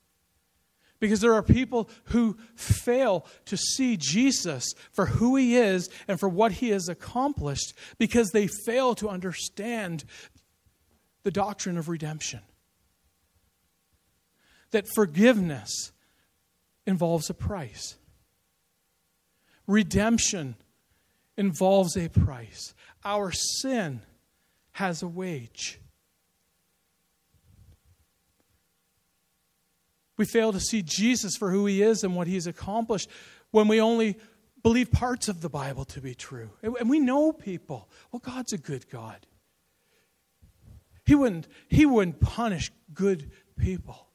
Because 1.01 1.21
there 1.21 1.35
are 1.35 1.43
people 1.43 1.89
who 2.05 2.37
fail 2.55 3.27
to 3.47 3.57
see 3.57 3.97
Jesus 3.97 4.75
for 4.93 5.07
who 5.07 5.35
he 5.35 5.57
is 5.57 5.89
and 6.07 6.21
for 6.21 6.29
what 6.29 6.53
he 6.53 6.69
has 6.71 6.89
accomplished 6.89 7.73
because 7.99 8.31
they 8.31 8.47
fail 8.67 8.95
to 8.97 9.09
understand 9.09 10.05
the 11.23 11.31
doctrine 11.31 11.79
of 11.79 11.89
redemption. 11.89 12.41
That 14.73 14.87
forgiveness 14.95 15.93
involves 16.87 17.31
a 17.31 17.35
price, 17.35 17.97
redemption 19.67 20.55
involves 21.37 21.97
a 21.97 22.09
price. 22.09 22.75
Our 23.05 23.33
sin 23.33 24.03
has 24.73 25.03
a 25.03 25.09
wage. 25.09 25.80
We 30.21 30.27
fail 30.27 30.53
to 30.53 30.61
see 30.61 30.83
Jesus 30.83 31.35
for 31.35 31.51
who 31.51 31.65
he 31.65 31.81
is 31.81 32.05
and 32.05 32.15
what 32.15 32.27
he's 32.27 32.47
accomplished 32.47 33.09
when 33.53 33.69
we 33.69 33.81
only 33.81 34.19
believe 34.63 34.93
parts 34.93 35.29
of 35.29 35.41
the 35.41 35.49
Bible 35.49 35.87
to 35.87 36.01
be 36.03 36.15
true. 36.15 36.51
And 36.63 36.91
we 36.91 37.01
know 37.01 37.33
people. 37.33 37.89
Well, 38.13 38.21
God's 38.21 38.53
a 38.53 38.59
good 38.59 38.91
God. 38.91 39.27
He 41.07 41.15
wouldn't, 41.15 41.49
he 41.69 41.87
wouldn't 41.87 42.21
punish 42.21 42.71
good 42.93 43.31
people. 43.57 44.09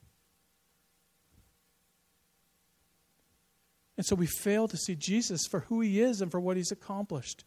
And 3.98 4.06
so 4.06 4.14
we 4.14 4.28
fail 4.28 4.68
to 4.68 4.78
see 4.78 4.96
Jesus 4.96 5.48
for 5.48 5.62
who 5.62 5.82
he 5.82 6.02
is 6.02 6.22
and 6.22 6.30
for 6.30 6.40
what 6.40 6.56
he's 6.56 6.72
accomplished 6.72 7.46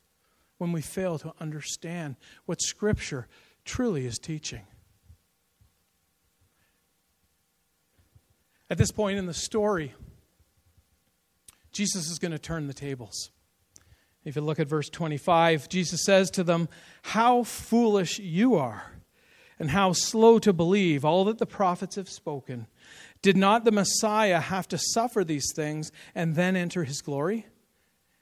when 0.56 0.72
we 0.72 0.82
fail 0.82 1.16
to 1.20 1.32
understand 1.38 2.16
what 2.44 2.60
Scripture 2.60 3.28
truly 3.64 4.04
is 4.04 4.18
teaching. 4.18 4.62
At 8.70 8.78
this 8.78 8.90
point 8.90 9.18
in 9.18 9.26
the 9.26 9.34
story, 9.34 9.94
Jesus 11.72 12.10
is 12.10 12.18
going 12.18 12.32
to 12.32 12.38
turn 12.38 12.66
the 12.66 12.74
tables. 12.74 13.30
If 14.24 14.36
you 14.36 14.42
look 14.42 14.60
at 14.60 14.68
verse 14.68 14.90
25, 14.90 15.68
Jesus 15.68 16.04
says 16.04 16.30
to 16.32 16.44
them, 16.44 16.68
How 17.02 17.44
foolish 17.44 18.18
you 18.18 18.56
are, 18.56 18.92
and 19.58 19.70
how 19.70 19.92
slow 19.92 20.38
to 20.40 20.52
believe 20.52 21.04
all 21.04 21.24
that 21.24 21.38
the 21.38 21.46
prophets 21.46 21.96
have 21.96 22.10
spoken. 22.10 22.66
Did 23.22 23.36
not 23.36 23.64
the 23.64 23.72
Messiah 23.72 24.40
have 24.40 24.68
to 24.68 24.78
suffer 24.78 25.24
these 25.24 25.52
things 25.54 25.90
and 26.14 26.34
then 26.34 26.56
enter 26.56 26.84
his 26.84 27.00
glory? 27.00 27.46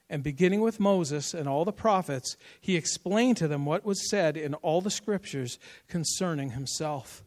And 0.08 0.22
beginning 0.22 0.60
with 0.60 0.78
Moses 0.78 1.34
and 1.34 1.48
all 1.48 1.64
the 1.64 1.72
prophets, 1.72 2.36
he 2.60 2.76
explained 2.76 3.36
to 3.38 3.48
them 3.48 3.66
what 3.66 3.84
was 3.84 4.08
said 4.08 4.36
in 4.36 4.54
all 4.54 4.80
the 4.80 4.90
scriptures 4.90 5.58
concerning 5.88 6.50
himself. 6.50 7.24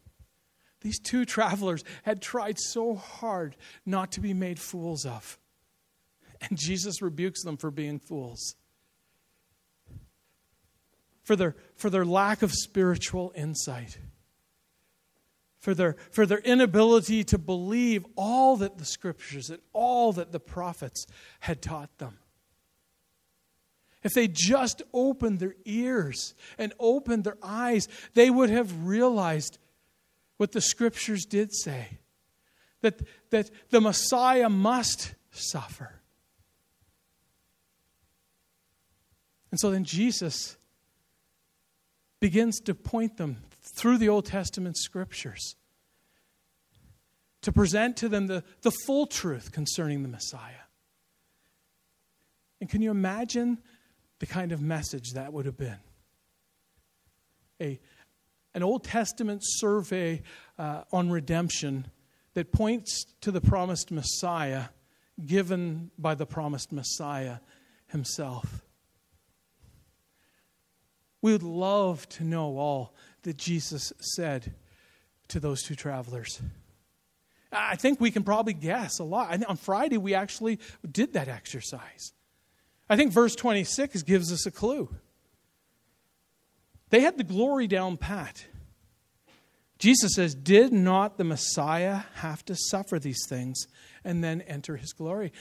These 0.80 0.98
two 0.98 1.24
travelers 1.26 1.84
had 2.02 2.22
tried 2.22 2.58
so 2.58 2.94
hard 2.94 3.56
not 3.86 4.12
to 4.12 4.20
be 4.20 4.34
made 4.34 4.58
fools 4.58 5.04
of. 5.04 5.38
And 6.40 6.58
Jesus 6.58 7.02
rebukes 7.02 7.42
them 7.44 7.56
for 7.56 7.70
being 7.70 7.98
fools, 7.98 8.56
for 11.22 11.36
their, 11.36 11.54
for 11.76 11.90
their 11.90 12.06
lack 12.06 12.40
of 12.42 12.50
spiritual 12.52 13.30
insight, 13.36 13.98
for 15.58 15.74
their, 15.74 15.96
for 16.12 16.24
their 16.24 16.38
inability 16.38 17.24
to 17.24 17.36
believe 17.36 18.06
all 18.16 18.56
that 18.56 18.78
the 18.78 18.86
scriptures 18.86 19.50
and 19.50 19.60
all 19.74 20.14
that 20.14 20.32
the 20.32 20.40
prophets 20.40 21.06
had 21.40 21.60
taught 21.60 21.98
them. 21.98 22.18
If 24.02 24.14
they 24.14 24.28
just 24.28 24.82
opened 24.94 25.40
their 25.40 25.56
ears 25.66 26.34
and 26.56 26.72
opened 26.80 27.24
their 27.24 27.36
eyes, 27.42 27.86
they 28.14 28.30
would 28.30 28.48
have 28.48 28.86
realized 28.86 29.58
what 30.40 30.52
the 30.52 30.60
scriptures 30.62 31.26
did 31.26 31.54
say 31.54 31.98
that, 32.80 33.02
that 33.28 33.50
the 33.68 33.78
Messiah 33.78 34.48
must 34.48 35.12
suffer. 35.32 36.00
And 39.50 39.60
so 39.60 39.70
then 39.70 39.84
Jesus 39.84 40.56
begins 42.20 42.58
to 42.60 42.74
point 42.74 43.18
them 43.18 43.36
through 43.60 43.98
the 43.98 44.08
Old 44.08 44.24
Testament 44.24 44.78
scriptures 44.78 45.56
to 47.42 47.52
present 47.52 47.98
to 47.98 48.08
them 48.08 48.26
the, 48.26 48.42
the 48.62 48.72
full 48.86 49.06
truth 49.06 49.52
concerning 49.52 50.00
the 50.00 50.08
Messiah. 50.08 50.64
And 52.62 52.70
can 52.70 52.80
you 52.80 52.90
imagine 52.90 53.58
the 54.20 54.26
kind 54.26 54.52
of 54.52 54.62
message 54.62 55.10
that 55.12 55.34
would 55.34 55.44
have 55.44 55.58
been? 55.58 55.80
A, 57.60 57.78
an 58.54 58.62
Old 58.62 58.84
Testament 58.84 59.42
survey 59.44 60.22
uh, 60.58 60.82
on 60.92 61.10
redemption 61.10 61.86
that 62.34 62.52
points 62.52 63.06
to 63.20 63.30
the 63.30 63.40
promised 63.40 63.90
Messiah 63.90 64.66
given 65.24 65.90
by 65.98 66.14
the 66.14 66.26
promised 66.26 66.72
Messiah 66.72 67.38
himself. 67.88 68.62
We 71.22 71.32
would 71.32 71.42
love 71.42 72.08
to 72.10 72.24
know 72.24 72.58
all 72.58 72.94
that 73.22 73.36
Jesus 73.36 73.92
said 74.00 74.54
to 75.28 75.40
those 75.40 75.62
two 75.62 75.74
travelers. 75.74 76.40
I 77.52 77.76
think 77.76 78.00
we 78.00 78.10
can 78.10 78.22
probably 78.22 78.54
guess 78.54 78.98
a 79.00 79.04
lot. 79.04 79.44
on 79.44 79.56
Friday, 79.56 79.98
we 79.98 80.14
actually 80.14 80.60
did 80.90 81.14
that 81.14 81.28
exercise. 81.28 82.12
I 82.88 82.96
think 82.96 83.12
verse 83.12 83.34
26 83.34 84.02
gives 84.02 84.32
us 84.32 84.46
a 84.46 84.50
clue. 84.50 84.88
They 86.90 87.00
had 87.00 87.16
the 87.16 87.24
glory 87.24 87.66
down 87.66 87.96
pat. 87.96 88.46
Jesus 89.78 90.12
says, 90.14 90.34
Did 90.34 90.72
not 90.72 91.16
the 91.16 91.24
Messiah 91.24 92.02
have 92.16 92.44
to 92.44 92.54
suffer 92.54 92.98
these 92.98 93.24
things 93.28 93.66
and 94.04 94.22
then 94.22 94.42
enter 94.42 94.76
his 94.76 94.92
glory? 94.92 95.32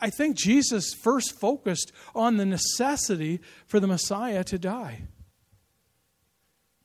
I 0.00 0.10
think 0.10 0.36
Jesus 0.36 0.94
first 0.94 1.38
focused 1.38 1.92
on 2.14 2.38
the 2.38 2.46
necessity 2.46 3.40
for 3.66 3.78
the 3.78 3.86
Messiah 3.86 4.42
to 4.44 4.58
die. 4.58 5.02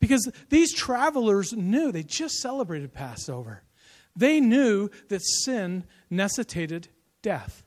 Because 0.01 0.29
these 0.49 0.73
travelers 0.73 1.53
knew, 1.53 1.91
they 1.91 2.03
just 2.03 2.35
celebrated 2.39 2.91
Passover. 2.91 3.63
They 4.15 4.41
knew 4.41 4.89
that 5.07 5.21
sin 5.21 5.85
necessitated 6.09 6.89
death. 7.21 7.63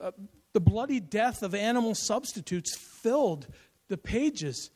Uh, 0.00 0.10
the 0.54 0.60
bloody 0.60 0.98
death 0.98 1.42
of 1.42 1.54
animal 1.54 1.94
substitutes 1.94 2.76
filled 2.76 3.46
the 3.90 3.98
pages 3.98 4.70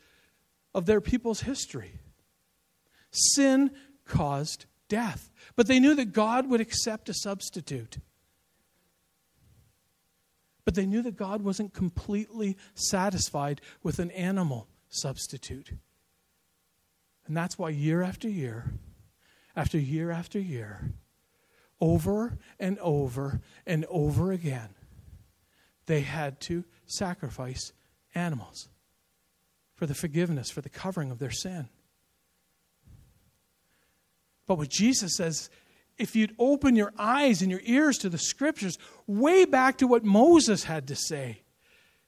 of 0.74 0.84
their 0.84 1.00
people's 1.00 1.40
history. 1.40 2.00
Sin 3.10 3.70
caused 4.04 4.66
death. 4.88 5.30
But 5.56 5.68
they 5.68 5.80
knew 5.80 5.94
that 5.94 6.12
God 6.12 6.50
would 6.50 6.60
accept 6.60 7.08
a 7.08 7.14
substitute. 7.14 7.98
But 10.64 10.74
they 10.74 10.84
knew 10.84 11.02
that 11.02 11.16
God 11.16 11.42
wasn't 11.42 11.72
completely 11.72 12.56
satisfied 12.74 13.60
with 13.82 13.98
an 13.98 14.10
animal 14.10 14.68
substitute. 14.88 15.72
And 17.26 17.36
that's 17.36 17.58
why 17.58 17.70
year 17.70 18.02
after 18.02 18.28
year, 18.28 18.72
after 19.56 19.78
year 19.78 20.10
after 20.10 20.38
year, 20.38 20.92
over 21.80 22.38
and 22.58 22.78
over 22.80 23.40
and 23.66 23.84
over 23.88 24.32
again, 24.32 24.70
they 25.86 26.00
had 26.00 26.40
to 26.40 26.64
sacrifice 26.86 27.72
animals 28.14 28.68
for 29.84 29.88
the 29.88 29.94
forgiveness, 29.94 30.50
for 30.50 30.62
the 30.62 30.70
covering 30.70 31.10
of 31.10 31.18
their 31.18 31.30
sin. 31.30 31.68
But 34.46 34.56
what 34.56 34.70
Jesus 34.70 35.14
says, 35.14 35.50
if 35.98 36.16
you'd 36.16 36.34
open 36.38 36.74
your 36.74 36.94
eyes 36.96 37.42
and 37.42 37.50
your 37.50 37.60
ears 37.64 37.98
to 37.98 38.08
the 38.08 38.16
scriptures, 38.16 38.78
way 39.06 39.44
back 39.44 39.76
to 39.78 39.86
what 39.86 40.02
Moses 40.02 40.64
had 40.64 40.88
to 40.88 40.96
say, 40.96 41.42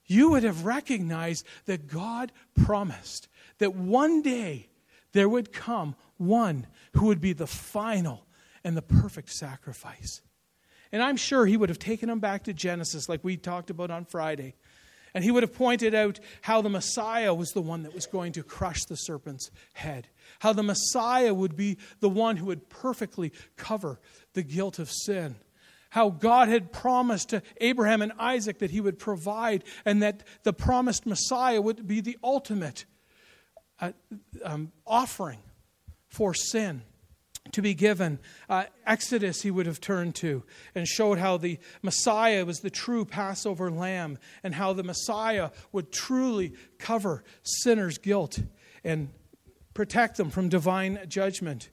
you 0.07 0.31
would 0.31 0.41
have 0.41 0.65
recognized 0.65 1.45
that 1.65 1.85
God 1.85 2.31
promised 2.55 3.27
that 3.59 3.75
one 3.75 4.23
day 4.23 4.69
there 5.11 5.29
would 5.29 5.53
come 5.53 5.95
one 6.17 6.65
who 6.93 7.05
would 7.05 7.21
be 7.21 7.33
the 7.33 7.45
final 7.45 8.25
and 8.63 8.75
the 8.75 8.81
perfect 8.81 9.29
sacrifice. 9.29 10.23
And 10.91 11.03
I'm 11.03 11.17
sure 11.17 11.45
he 11.45 11.57
would 11.57 11.69
have 11.69 11.77
taken 11.77 12.09
them 12.09 12.21
back 12.21 12.45
to 12.45 12.53
Genesis, 12.53 13.07
like 13.07 13.23
we 13.23 13.37
talked 13.37 13.69
about 13.69 13.91
on 13.91 14.05
Friday. 14.05 14.55
And 15.13 15.23
he 15.23 15.31
would 15.31 15.43
have 15.43 15.53
pointed 15.53 15.95
out 15.95 16.19
how 16.41 16.61
the 16.61 16.69
Messiah 16.69 17.33
was 17.33 17.49
the 17.51 17.61
one 17.61 17.83
that 17.83 17.93
was 17.93 18.05
going 18.05 18.33
to 18.33 18.43
crush 18.43 18.83
the 18.85 18.95
serpent's 18.95 19.49
head, 19.73 20.07
how 20.39 20.53
the 20.53 20.63
Messiah 20.63 21.33
would 21.33 21.55
be 21.55 21.77
the 21.99 22.09
one 22.09 22.37
who 22.37 22.47
would 22.47 22.69
perfectly 22.69 23.31
cover 23.55 23.99
the 24.33 24.43
guilt 24.43 24.79
of 24.79 24.91
sin, 24.91 25.35
how 25.91 26.09
God 26.09 26.49
had 26.49 26.71
promised 26.71 27.29
to 27.29 27.41
Abraham 27.61 28.01
and 28.01 28.11
Isaac 28.19 28.59
that 28.59 28.71
he 28.71 28.81
would 28.81 28.99
provide, 28.99 29.63
and 29.85 30.01
that 30.03 30.23
the 30.43 30.53
promised 30.53 31.05
Messiah 31.05 31.61
would 31.61 31.87
be 31.87 32.01
the 32.01 32.17
ultimate 32.23 32.85
uh, 33.79 33.91
um, 34.43 34.71
offering 34.85 35.39
for 36.07 36.33
sin 36.33 36.83
to 37.53 37.61
be 37.61 37.73
given. 37.73 38.19
Uh, 38.49 38.65
Exodus, 38.85 39.41
he 39.41 39.51
would 39.51 39.65
have 39.65 39.81
turned 39.81 40.15
to 40.15 40.43
and 40.75 40.87
showed 40.87 41.17
how 41.17 41.37
the 41.37 41.59
Messiah 41.81 42.45
was 42.45 42.59
the 42.59 42.69
true 42.69 43.05
Passover 43.05 43.69
lamb 43.71 44.17
and 44.43 44.55
how 44.55 44.73
the 44.73 44.83
Messiah 44.83 45.51
would 45.71 45.91
truly 45.91 46.53
cover 46.77 47.23
sinners' 47.43 47.97
guilt 47.97 48.39
and 48.83 49.09
protect 49.73 50.17
them 50.17 50.29
from 50.29 50.49
divine 50.49 50.99
judgment. 51.07 51.69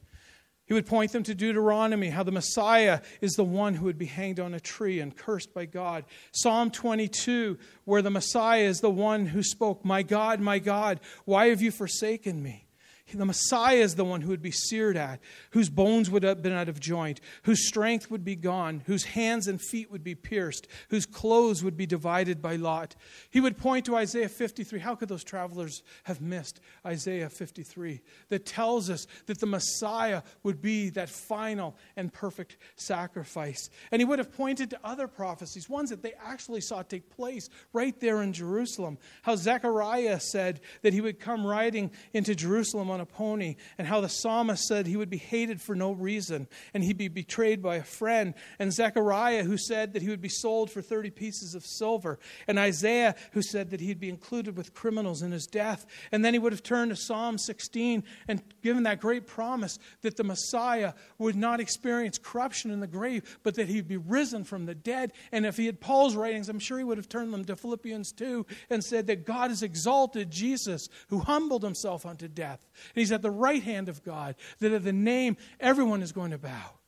He 0.67 0.73
would 0.73 0.87
point 0.87 1.13
them 1.13 1.23
to 1.25 1.35
Deuteronomy, 1.35 2.09
how 2.09 2.23
the 2.23 2.33
Messiah 2.33 3.01
is 3.21 3.33
the 3.33 3.45
one 3.45 3.75
who 3.75 3.85
would 3.85 3.99
be 3.99 4.07
hanged 4.07 4.41
on 4.41 4.55
a 4.55 4.61
tree 4.61 5.01
and 5.01 5.15
cursed 5.15 5.53
by 5.53 5.67
God. 5.67 6.05
Psalm 6.33 6.71
22, 6.71 7.59
where 7.85 8.01
the 8.01 8.11
Messiah 8.11 8.65
is 8.65 8.81
the 8.81 8.91
one 8.91 9.27
who 9.27 9.43
spoke, 9.43 9.85
My 9.85 10.03
God, 10.03 10.41
my 10.41 10.59
God, 10.59 11.01
why 11.27 11.49
have 11.49 11.61
you 11.61 11.71
forsaken 11.71 12.43
me? 12.43 12.67
The 13.13 13.27
Messiah 13.27 13.77
is 13.77 13.95
the 13.95 14.05
one 14.05 14.23
who 14.23 14.31
would 14.31 14.43
be 14.43 14.51
seared 14.51 14.97
at, 14.97 15.21
whose 15.51 15.69
bones 15.69 16.11
would 16.11 16.23
have 16.23 16.43
been 16.43 16.53
out 16.53 16.71
of 16.71 16.81
joint, 16.81 17.21
whose 17.43 17.69
strength 17.69 18.11
would 18.11 18.25
be 18.25 18.35
gone, 18.35 18.83
whose 18.87 19.05
hands 19.05 19.47
and 19.47 19.61
feet 19.61 19.91
would 19.91 20.03
be 20.03 20.15
pierced, 20.15 20.67
whose 20.89 21.05
clothes 21.05 21.63
would 21.63 21.77
be 21.77 21.87
divided 21.87 22.41
by 22.41 22.57
lot. 22.57 22.97
He 23.31 23.41
would 23.41 23.59
point 23.59 23.85
to 23.87 23.97
Isaiah 23.97 24.29
53. 24.29 24.81
How 24.81 24.95
could 24.95 25.11
those 25.11 25.23
travelers 25.23 25.83
have 26.05 26.23
missed 26.23 26.61
Isaiah 26.85 27.29
53? 27.29 28.01
That 28.31 28.47
tells 28.47 28.89
us 28.89 29.07
that 29.27 29.39
the 29.39 29.47
Messiah 29.47 30.23
would 30.43 30.63
be 30.63 30.89
that 30.91 31.11
final 31.11 31.77
and 31.97 32.13
perfect 32.13 32.57
sacrifice. 32.77 33.69
And 33.93 34.01
he 34.01 34.07
would 34.07 34.19
have 34.19 34.33
pointed 34.33 34.71
to 34.71 34.81
other 34.83 35.09
prophecies, 35.09 35.69
ones 35.69 35.91
that 35.91 36.03
they 36.03 36.15
actually 36.25 36.63
saw 36.63 36.83
take 36.83 37.11
place 37.11 37.51
right 37.75 37.99
there 38.01 38.23
in 38.23 38.33
Jerusalem. 38.33 38.97
How 39.23 39.37
Zechariah 39.37 40.21
said 40.21 40.63
that 40.83 40.95
he 40.95 41.03
would 41.03 41.21
come 41.21 41.47
riding 41.47 41.91
into 42.15 42.35
Jerusalem 42.35 42.91
on 42.95 43.01
a 43.01 43.07
pony, 43.07 43.57
and 43.77 43.87
how 43.87 44.01
the 44.01 44.09
psalmist 44.09 44.65
said 44.65 44.87
he 44.87 44.97
would 44.97 45.11
be 45.11 45.19
hated 45.19 45.61
for 45.61 45.75
no 45.75 45.93
reason, 45.93 46.49
and 46.73 46.83
he'd 46.83 46.97
be 46.97 47.09
betrayed 47.09 47.61
by 47.61 47.77
a 47.77 47.83
friend, 47.83 48.33
and 48.59 48.73
Zechariah, 48.73 49.45
who 49.45 49.59
said 49.59 49.93
that 49.93 50.01
he 50.03 50.09
would 50.09 50.23
be 50.23 50.29
sold 50.31 50.71
for 50.71 50.81
30 50.81 51.11
pieces 51.11 51.55
of 51.55 51.67
silver, 51.67 52.19
and 52.49 52.59
Isaiah, 52.59 53.15
who 53.33 53.43
said 53.43 53.71
that 53.71 53.81
he'd 53.81 54.01
be 54.01 54.09
included 54.09 54.57
with 54.57 54.73
criminals 54.73 55.21
in 55.21 55.33
his 55.33 55.47
death. 55.47 55.85
And 56.13 56.25
then 56.25 56.33
he 56.33 56.39
would 56.39 56.53
have 56.53 56.63
turned 56.63 56.91
to 56.91 56.97
Psalm 56.97 57.37
16 57.37 58.05
and 58.29 58.43
given 58.63 58.85
that 58.85 59.01
great 59.01 59.27
promise 59.27 59.79
that 60.03 60.17
the 60.17 60.25
Messiah 60.25 60.95
would 61.19 61.37
not 61.37 61.61
experience 61.61 62.19
corruption 62.19 62.71
in 62.71 62.81
the 62.81 62.87
grave, 62.87 63.39
but 63.43 63.57
that 63.57 63.69
he'd 63.69 63.89
be 63.89 63.97
risen 63.97 64.45
from 64.45 64.67
the 64.67 64.75
dead. 64.75 65.13
And 65.33 65.45
if 65.45 65.57
he 65.57 65.67
had 65.67 65.81
Paul's 65.81 66.17
writings, 66.17 66.49
I'm 66.49 66.59
sure 66.59 66.79
he 66.79 66.85
would 66.85 66.99
have 66.99 67.09
turned 67.09 67.33
them 67.33 67.45
to 67.45 67.57
Philippians 67.57 68.13
2 68.13 68.47
and 68.71 68.85
said 68.85 69.07
that 69.09 69.27
God 69.27 69.51
has 69.51 69.63
exalted 69.63 70.31
Jesus, 70.31 70.89
who 71.09 71.21
humbled 71.21 71.63
himself 71.63 72.07
unto 72.07 72.29
death, 72.29 72.61
and 72.95 73.01
he's 73.01 73.13
at 73.13 73.23
the 73.23 73.31
right 73.31 73.63
hand 73.63 73.89
of 73.89 74.05
God, 74.05 74.37
that 74.61 74.73
at 74.73 74.85
the 74.85 74.93
name 74.93 75.37
everyone 75.61 76.03
is 76.03 76.13
going 76.13 76.31
to 76.31 76.39
bow. 76.39 76.79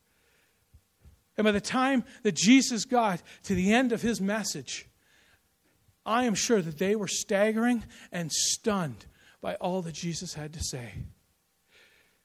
And 1.36 1.44
by 1.44 1.52
the 1.52 1.60
time 1.60 2.04
that 2.22 2.34
Jesus 2.34 2.84
got 2.84 3.22
to 3.44 3.54
the 3.54 3.72
end 3.72 3.92
of 3.92 4.02
his 4.02 4.20
message, 4.20 4.86
I 6.04 6.24
am 6.24 6.34
sure 6.34 6.62
that 6.62 6.78
they 6.78 6.96
were 6.96 7.08
staggering 7.08 7.84
and 8.12 8.32
stunned 8.32 9.06
by 9.40 9.56
all 9.56 9.82
that 9.82 9.94
Jesus 9.94 10.34
had 10.34 10.52
to 10.54 10.62
say. 10.62 10.92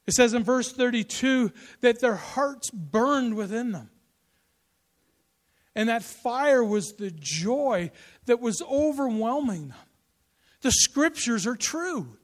It 0.07 0.13
says 0.13 0.33
in 0.33 0.43
verse 0.43 0.71
32 0.71 1.51
that 1.81 1.99
their 1.99 2.15
hearts 2.15 2.69
burned 2.71 3.35
within 3.35 3.71
them. 3.71 3.89
And 5.75 5.89
that 5.89 6.03
fire 6.03 6.63
was 6.63 6.93
the 6.93 7.11
joy 7.11 7.91
that 8.25 8.41
was 8.41 8.61
overwhelming 8.61 9.69
them. 9.69 9.77
The 10.61 10.71
scriptures 10.71 11.47
are 11.47 11.55
true. 11.55 12.17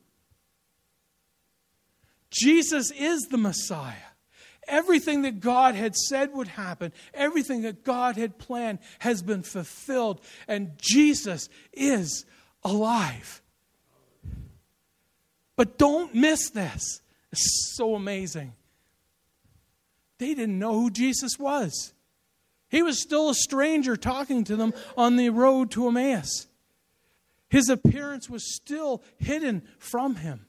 Jesus 2.30 2.92
is 2.92 3.24
the 3.24 3.38
Messiah. 3.38 3.96
Everything 4.68 5.22
that 5.22 5.40
God 5.40 5.76
had 5.76 5.96
said 5.96 6.34
would 6.34 6.50
happen, 6.50 6.92
everything 7.14 7.62
that 7.62 7.86
God 7.86 8.18
had 8.18 8.38
planned 8.38 8.80
has 9.00 9.22
been 9.22 9.44
fulfilled, 9.44 10.20
and 10.48 10.72
Jesus 10.78 11.48
is 11.72 12.26
alive. 12.64 13.42
But 15.56 15.78
don't 15.78 16.14
miss 16.14 16.50
this. 16.50 17.02
It's 17.32 17.76
so 17.76 17.96
amazing. 17.96 18.54
They 20.18 20.34
didn't 20.34 20.60
know 20.60 20.74
who 20.74 20.90
Jesus 20.90 21.40
was. 21.40 21.94
He 22.70 22.82
was 22.84 23.02
still 23.02 23.30
a 23.30 23.36
stranger 23.36 23.96
talking 23.96 24.44
to 24.46 24.56
them 24.56 24.74
on 24.98 25.16
the 25.16 25.30
road 25.30 25.72
to 25.72 25.88
Emmaus. 25.88 26.48
His 27.50 27.70
appearance 27.70 28.30
was 28.30 28.54
still 28.56 29.02
hidden 29.18 29.66
from 29.80 30.16
him. 30.16 30.48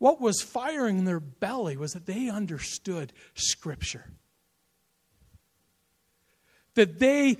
What 0.00 0.18
was 0.18 0.40
firing 0.40 1.00
in 1.00 1.04
their 1.04 1.20
belly 1.20 1.76
was 1.76 1.92
that 1.92 2.06
they 2.06 2.30
understood 2.30 3.12
Scripture. 3.34 4.06
That 6.74 6.98
they 6.98 7.36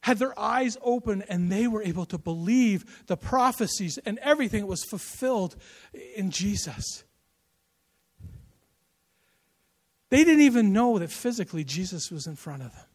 had 0.00 0.18
their 0.18 0.36
eyes 0.40 0.78
open 0.80 1.22
and 1.28 1.52
they 1.52 1.68
were 1.68 1.82
able 1.82 2.06
to 2.06 2.16
believe 2.16 3.04
the 3.08 3.18
prophecies 3.18 3.98
and 4.06 4.18
everything 4.20 4.66
was 4.66 4.84
fulfilled 4.84 5.54
in 6.16 6.30
Jesus. 6.30 7.04
They 10.08 10.24
didn't 10.24 10.40
even 10.40 10.72
know 10.72 10.98
that 10.98 11.10
physically 11.10 11.62
Jesus 11.62 12.10
was 12.10 12.26
in 12.26 12.36
front 12.36 12.62
of 12.62 12.72
them. 12.72 12.86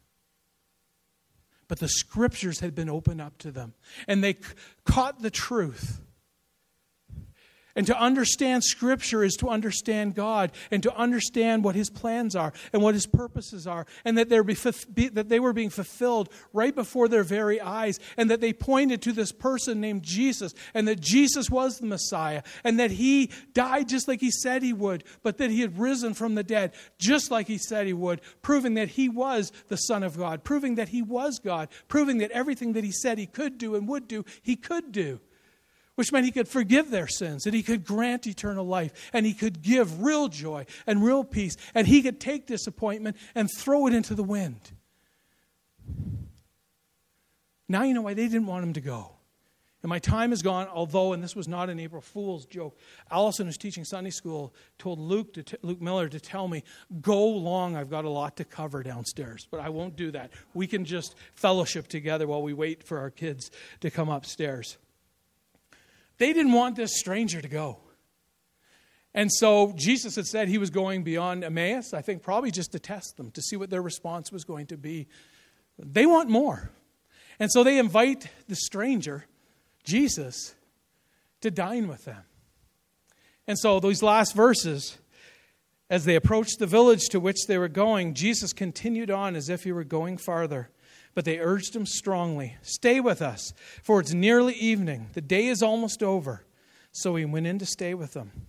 But 1.67 1.77
the 1.77 1.87
scriptures 1.87 2.61
had 2.61 2.73
been 2.73 2.89
opened 2.89 3.21
up 3.21 3.37
to 3.39 3.51
them 3.51 3.75
and 4.07 4.23
they 4.23 4.37
caught 4.85 5.21
the 5.21 5.29
truth 5.29 6.01
And 7.77 7.85
to 7.85 7.97
understand 7.97 8.63
Scripture 8.63 9.23
is 9.23 9.35
to 9.35 9.49
understand 9.49 10.15
God 10.15 10.51
and 10.71 10.81
to 10.81 10.93
understand 10.95 11.63
what 11.63 11.75
His 11.75 11.91
plans 11.91 12.35
are 12.35 12.51
and 12.73 12.81
what 12.81 12.95
His 12.95 13.05
purposes 13.05 13.67
are, 13.67 13.85
and 14.03 14.17
that, 14.17 14.29
be, 14.95 15.09
that 15.09 15.29
they 15.29 15.39
were 15.39 15.53
being 15.53 15.69
fulfilled 15.69 16.29
right 16.53 16.73
before 16.73 17.07
their 17.07 17.23
very 17.23 17.61
eyes, 17.61 17.99
and 18.17 18.31
that 18.31 18.41
they 18.41 18.51
pointed 18.51 19.03
to 19.03 19.11
this 19.11 19.31
person 19.31 19.79
named 19.79 20.01
Jesus, 20.01 20.55
and 20.73 20.87
that 20.87 20.99
Jesus 20.99 21.51
was 21.51 21.77
the 21.77 21.85
Messiah, 21.85 22.41
and 22.63 22.79
that 22.79 22.89
He 22.89 23.29
died 23.53 23.87
just 23.87 24.07
like 24.07 24.21
He 24.21 24.31
said 24.31 24.63
He 24.63 24.73
would, 24.73 25.03
but 25.21 25.37
that 25.37 25.51
He 25.51 25.61
had 25.61 25.77
risen 25.77 26.15
from 26.15 26.33
the 26.33 26.43
dead 26.43 26.73
just 26.97 27.29
like 27.29 27.47
He 27.47 27.59
said 27.59 27.85
He 27.85 27.93
would, 27.93 28.21
proving 28.41 28.73
that 28.73 28.89
He 28.89 29.07
was 29.07 29.51
the 29.67 29.77
Son 29.77 30.01
of 30.01 30.17
God, 30.17 30.43
proving 30.43 30.75
that 30.75 30.89
He 30.89 31.03
was 31.03 31.37
God, 31.37 31.69
proving 31.87 32.17
that 32.17 32.31
everything 32.31 32.73
that 32.73 32.83
He 32.83 32.91
said 32.91 33.19
He 33.19 33.27
could 33.27 33.59
do 33.59 33.75
and 33.75 33.87
would 33.87 34.07
do, 34.07 34.25
He 34.41 34.55
could 34.55 34.91
do 34.91 35.19
which 35.97 36.11
meant 36.11 36.25
he 36.25 36.31
could 36.31 36.47
forgive 36.47 36.91
their 36.91 37.07
sins 37.07 37.47
and 37.47 37.55
he 37.55 37.63
could 37.63 37.83
grant 37.83 38.27
eternal 38.27 38.65
life 38.65 39.09
and 39.13 39.25
he 39.25 39.33
could 39.33 39.63
give 39.63 40.03
real 40.03 40.27
joy 40.27 40.63
and 40.85 41.03
real 41.03 41.23
peace 41.23 41.57
and 41.73 41.87
he 41.87 42.03
could 42.03 42.19
take 42.19 42.45
disappointment 42.45 43.17
and 43.33 43.49
throw 43.57 43.87
it 43.87 43.95
into 43.95 44.13
the 44.13 44.23
wind. 44.23 44.61
Now 47.67 47.81
you 47.81 47.95
know 47.95 48.03
why 48.03 48.13
they 48.13 48.27
didn't 48.27 48.45
want 48.45 48.63
him 48.63 48.73
to 48.73 48.81
go. 48.81 49.11
And 49.81 49.89
my 49.89 49.97
time 49.97 50.33
is 50.33 50.41
gone, 50.43 50.67
although, 50.67 51.13
and 51.13 51.23
this 51.23 51.35
was 51.35 51.47
not 51.47 51.69
an 51.69 51.79
April 51.79 52.01
Fool's 52.01 52.45
joke, 52.45 52.77
Allison, 53.09 53.47
who's 53.47 53.57
teaching 53.57 53.83
Sunday 53.83 54.09
school, 54.09 54.53
told 54.77 54.99
Luke, 54.99 55.33
to 55.33 55.43
t- 55.43 55.57
Luke 55.61 55.81
Miller 55.81 56.09
to 56.09 56.19
tell 56.19 56.47
me, 56.47 56.63
go 57.01 57.27
long, 57.27 57.75
I've 57.75 57.89
got 57.89 58.03
a 58.05 58.09
lot 58.09 58.37
to 58.37 58.43
cover 58.43 58.83
downstairs. 58.83 59.47
But 59.49 59.61
I 59.61 59.69
won't 59.69 59.95
do 59.95 60.11
that. 60.11 60.31
We 60.53 60.67
can 60.67 60.83
just 60.83 61.15
fellowship 61.35 61.87
together 61.87 62.27
while 62.27 62.41
we 62.41 62.53
wait 62.53 62.83
for 62.83 62.99
our 62.99 63.09
kids 63.09 63.49
to 63.81 63.89
come 63.89 64.09
upstairs. 64.09 64.77
They 66.17 66.33
didn't 66.33 66.53
want 66.53 66.75
this 66.75 66.97
stranger 66.97 67.41
to 67.41 67.47
go. 67.47 67.79
And 69.13 69.31
so 69.33 69.73
Jesus 69.75 70.15
had 70.15 70.27
said 70.27 70.47
he 70.47 70.57
was 70.57 70.69
going 70.69 71.03
beyond 71.03 71.43
Emmaus, 71.43 71.93
I 71.93 72.01
think 72.01 72.21
probably 72.21 72.51
just 72.51 72.71
to 72.73 72.79
test 72.79 73.17
them, 73.17 73.31
to 73.31 73.41
see 73.41 73.55
what 73.55 73.69
their 73.69 73.81
response 73.81 74.31
was 74.31 74.43
going 74.43 74.67
to 74.67 74.77
be. 74.77 75.07
They 75.79 76.05
want 76.05 76.29
more. 76.29 76.71
And 77.39 77.51
so 77.51 77.63
they 77.63 77.79
invite 77.79 78.29
the 78.47 78.55
stranger, 78.55 79.25
Jesus, 79.83 80.55
to 81.41 81.51
dine 81.51 81.87
with 81.87 82.05
them. 82.05 82.23
And 83.47 83.57
so 83.57 83.79
those 83.79 84.03
last 84.03 84.35
verses, 84.35 84.97
as 85.89 86.05
they 86.05 86.15
approached 86.15 86.59
the 86.59 86.67
village 86.67 87.05
to 87.09 87.19
which 87.19 87.47
they 87.47 87.57
were 87.57 87.69
going, 87.69 88.13
Jesus 88.13 88.53
continued 88.53 89.09
on 89.09 89.35
as 89.35 89.49
if 89.49 89.63
he 89.63 89.71
were 89.71 89.83
going 89.83 90.17
farther. 90.17 90.69
But 91.17 91.25
they 91.25 91.39
urged 91.39 91.75
him 91.75 91.87
strongly, 91.87 92.57
Stay 92.61 92.99
with 92.99 93.23
us, 93.23 93.51
for 93.81 93.99
it's 93.99 94.13
nearly 94.13 94.53
evening. 94.53 95.07
The 95.15 95.21
day 95.21 95.47
is 95.47 95.63
almost 95.63 96.03
over. 96.03 96.45
So 96.91 97.15
he 97.15 97.25
went 97.25 97.47
in 97.47 97.57
to 97.57 97.65
stay 97.65 97.95
with 97.95 98.13
them. 98.13 98.45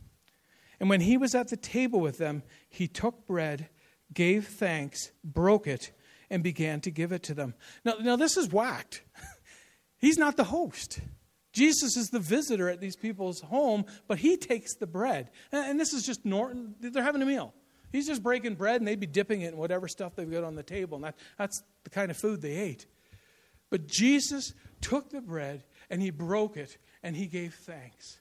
And 0.78 0.90
when 0.90 1.00
he 1.00 1.16
was 1.16 1.34
at 1.34 1.48
the 1.48 1.56
table 1.56 1.98
with 1.98 2.18
them, 2.18 2.42
he 2.68 2.86
took 2.86 3.26
bread, 3.26 3.70
gave 4.12 4.48
thanks, 4.48 5.12
broke 5.24 5.66
it, 5.66 5.92
and 6.28 6.42
began 6.42 6.82
to 6.82 6.90
give 6.90 7.10
it 7.10 7.22
to 7.22 7.32
them. 7.32 7.54
Now, 7.86 7.94
now 8.02 8.16
this 8.16 8.36
is 8.36 8.52
whacked. 8.52 9.02
He's 9.98 10.18
not 10.18 10.36
the 10.36 10.44
host. 10.44 11.00
Jesus 11.54 11.96
is 11.96 12.10
the 12.10 12.20
visitor 12.20 12.68
at 12.68 12.82
these 12.82 12.96
people's 12.96 13.40
home, 13.40 13.86
but 14.06 14.18
he 14.18 14.36
takes 14.36 14.74
the 14.74 14.86
bread. 14.86 15.30
And 15.52 15.80
this 15.80 15.94
is 15.94 16.04
just 16.04 16.26
Norton. 16.26 16.74
They're 16.80 17.02
having 17.02 17.22
a 17.22 17.24
meal. 17.24 17.54
He's 17.90 18.06
just 18.06 18.22
breaking 18.22 18.54
bread 18.54 18.80
and 18.80 18.88
they'd 18.88 19.00
be 19.00 19.06
dipping 19.06 19.42
it 19.42 19.52
in 19.52 19.58
whatever 19.58 19.88
stuff 19.88 20.14
they've 20.14 20.30
got 20.30 20.44
on 20.44 20.54
the 20.54 20.62
table. 20.62 20.96
And 20.96 21.04
that, 21.04 21.16
that's 21.38 21.62
the 21.84 21.90
kind 21.90 22.10
of 22.10 22.16
food 22.16 22.42
they 22.42 22.56
ate. 22.56 22.86
But 23.70 23.86
Jesus 23.86 24.54
took 24.80 25.10
the 25.10 25.20
bread 25.20 25.64
and 25.90 26.02
he 26.02 26.10
broke 26.10 26.56
it 26.56 26.78
and 27.02 27.16
he 27.16 27.26
gave 27.26 27.54
thanks. 27.54 28.18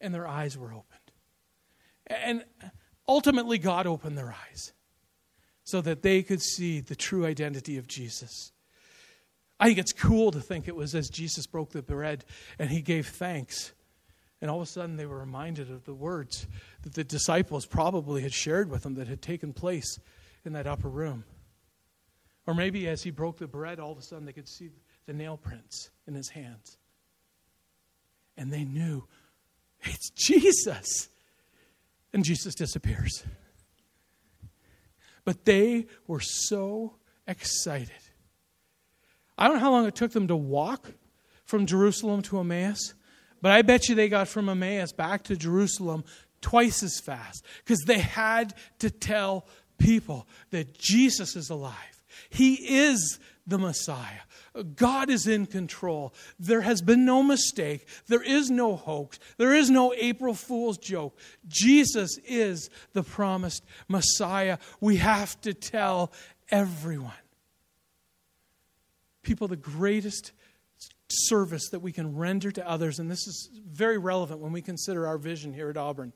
And 0.00 0.14
their 0.14 0.26
eyes 0.26 0.56
were 0.56 0.72
opened. 0.72 0.84
And 2.06 2.44
ultimately, 3.06 3.58
God 3.58 3.86
opened 3.86 4.16
their 4.16 4.34
eyes 4.48 4.72
so 5.64 5.80
that 5.82 6.02
they 6.02 6.22
could 6.22 6.42
see 6.42 6.80
the 6.80 6.96
true 6.96 7.24
identity 7.24 7.76
of 7.76 7.86
Jesus. 7.86 8.52
I 9.60 9.66
think 9.66 9.78
it's 9.78 9.92
cool 9.92 10.30
to 10.30 10.40
think 10.40 10.66
it 10.66 10.74
was 10.74 10.94
as 10.94 11.10
Jesus 11.10 11.46
broke 11.46 11.70
the 11.70 11.82
bread 11.82 12.24
and 12.58 12.70
he 12.70 12.80
gave 12.80 13.06
thanks 13.06 13.72
and 14.40 14.50
all 14.50 14.56
of 14.56 14.62
a 14.62 14.66
sudden, 14.66 14.96
they 14.96 15.06
were 15.06 15.18
reminded 15.18 15.70
of 15.70 15.84
the 15.84 15.94
words 15.94 16.46
that 16.82 16.94
the 16.94 17.04
disciples 17.04 17.66
probably 17.66 18.22
had 18.22 18.32
shared 18.32 18.70
with 18.70 18.82
them 18.84 18.94
that 18.94 19.08
had 19.08 19.20
taken 19.20 19.52
place 19.52 19.98
in 20.44 20.54
that 20.54 20.66
upper 20.66 20.88
room. 20.88 21.24
Or 22.46 22.54
maybe 22.54 22.88
as 22.88 23.02
he 23.02 23.10
broke 23.10 23.38
the 23.38 23.46
bread, 23.46 23.78
all 23.78 23.92
of 23.92 23.98
a 23.98 24.02
sudden 24.02 24.24
they 24.24 24.32
could 24.32 24.48
see 24.48 24.70
the 25.06 25.12
nail 25.12 25.36
prints 25.36 25.90
in 26.06 26.14
his 26.14 26.30
hands. 26.30 26.78
And 28.36 28.50
they 28.50 28.64
knew 28.64 29.04
it's 29.82 30.10
Jesus. 30.10 31.08
And 32.12 32.24
Jesus 32.24 32.54
disappears. 32.54 33.24
But 35.24 35.44
they 35.44 35.86
were 36.06 36.20
so 36.20 36.94
excited. 37.26 37.90
I 39.36 39.46
don't 39.46 39.56
know 39.56 39.60
how 39.60 39.70
long 39.70 39.86
it 39.86 39.94
took 39.94 40.12
them 40.12 40.28
to 40.28 40.36
walk 40.36 40.92
from 41.44 41.66
Jerusalem 41.66 42.22
to 42.22 42.40
Emmaus. 42.40 42.94
But 43.42 43.52
I 43.52 43.62
bet 43.62 43.88
you 43.88 43.94
they 43.94 44.08
got 44.08 44.28
from 44.28 44.48
Emmaus 44.48 44.92
back 44.92 45.24
to 45.24 45.36
Jerusalem 45.36 46.04
twice 46.40 46.82
as 46.82 47.00
fast 47.00 47.44
because 47.64 47.82
they 47.86 47.98
had 47.98 48.54
to 48.78 48.90
tell 48.90 49.46
people 49.78 50.26
that 50.50 50.78
Jesus 50.78 51.36
is 51.36 51.50
alive. 51.50 51.74
He 52.28 52.54
is 52.54 53.18
the 53.46 53.58
Messiah. 53.58 54.20
God 54.74 55.10
is 55.10 55.26
in 55.26 55.46
control. 55.46 56.12
There 56.38 56.60
has 56.60 56.82
been 56.82 57.04
no 57.04 57.22
mistake. 57.22 57.86
There 58.08 58.22
is 58.22 58.50
no 58.50 58.76
hoax. 58.76 59.18
There 59.36 59.54
is 59.54 59.70
no 59.70 59.94
April 59.94 60.34
Fool's 60.34 60.78
joke. 60.78 61.16
Jesus 61.46 62.18
is 62.26 62.68
the 62.92 63.02
promised 63.02 63.64
Messiah. 63.88 64.58
We 64.80 64.96
have 64.96 65.40
to 65.42 65.54
tell 65.54 66.12
everyone. 66.50 67.12
People, 69.22 69.48
the 69.48 69.56
greatest 69.56 70.32
service 71.10 71.68
that 71.70 71.80
we 71.80 71.92
can 71.92 72.16
render 72.16 72.50
to 72.50 72.68
others, 72.68 72.98
and 72.98 73.10
this 73.10 73.26
is 73.26 73.50
very 73.66 73.98
relevant 73.98 74.40
when 74.40 74.52
we 74.52 74.62
consider 74.62 75.06
our 75.06 75.18
vision 75.18 75.52
here 75.52 75.70
at 75.70 75.76
Auburn. 75.76 76.12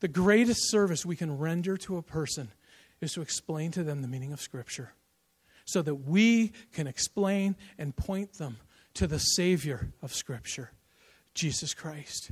The 0.00 0.08
greatest 0.08 0.70
service 0.70 1.06
we 1.06 1.16
can 1.16 1.38
render 1.38 1.76
to 1.78 1.96
a 1.96 2.02
person 2.02 2.52
is 3.00 3.12
to 3.12 3.22
explain 3.22 3.70
to 3.72 3.82
them 3.82 4.02
the 4.02 4.08
meaning 4.08 4.32
of 4.32 4.40
Scripture 4.40 4.92
so 5.64 5.82
that 5.82 5.94
we 5.94 6.52
can 6.72 6.86
explain 6.86 7.56
and 7.78 7.96
point 7.96 8.34
them 8.34 8.58
to 8.94 9.06
the 9.06 9.18
Savior 9.18 9.92
of 10.02 10.14
Scripture, 10.14 10.70
Jesus 11.34 11.74
Christ. 11.74 12.30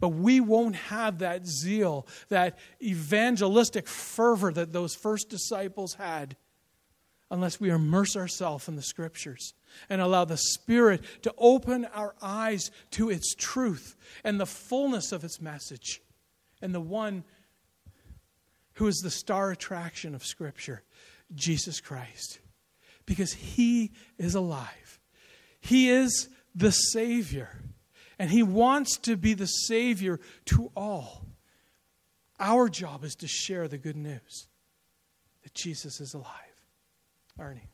But 0.00 0.08
we 0.10 0.40
won't 0.40 0.76
have 0.76 1.18
that 1.18 1.46
zeal, 1.46 2.06
that 2.28 2.58
evangelistic 2.82 3.88
fervor 3.88 4.52
that 4.52 4.72
those 4.72 4.94
first 4.94 5.28
disciples 5.28 5.94
had 5.94 6.36
unless 7.34 7.58
we 7.58 7.68
immerse 7.68 8.16
ourselves 8.16 8.68
in 8.68 8.76
the 8.76 8.82
scriptures 8.82 9.54
and 9.90 10.00
allow 10.00 10.24
the 10.24 10.36
Spirit 10.36 11.02
to 11.22 11.34
open 11.36 11.84
our 11.86 12.14
eyes 12.22 12.70
to 12.92 13.10
its 13.10 13.34
truth 13.34 13.96
and 14.22 14.38
the 14.38 14.46
fullness 14.46 15.10
of 15.10 15.24
its 15.24 15.40
message 15.40 16.00
and 16.62 16.72
the 16.72 16.80
one 16.80 17.24
who 18.74 18.86
is 18.86 19.00
the 19.02 19.10
star 19.10 19.50
attraction 19.50 20.14
of 20.14 20.24
Scripture, 20.24 20.84
Jesus 21.34 21.80
Christ. 21.80 22.38
Because 23.04 23.32
He 23.32 23.90
is 24.16 24.36
alive, 24.36 25.00
He 25.60 25.90
is 25.90 26.28
the 26.54 26.70
Savior, 26.70 27.50
and 28.16 28.30
He 28.30 28.44
wants 28.44 28.96
to 28.98 29.16
be 29.16 29.34
the 29.34 29.46
Savior 29.46 30.20
to 30.46 30.70
all. 30.76 31.26
Our 32.38 32.68
job 32.68 33.02
is 33.02 33.16
to 33.16 33.26
share 33.26 33.66
the 33.66 33.78
good 33.78 33.96
news 33.96 34.46
that 35.42 35.52
Jesus 35.52 36.00
is 36.00 36.14
alive. 36.14 36.43
Arnie. 37.38 37.73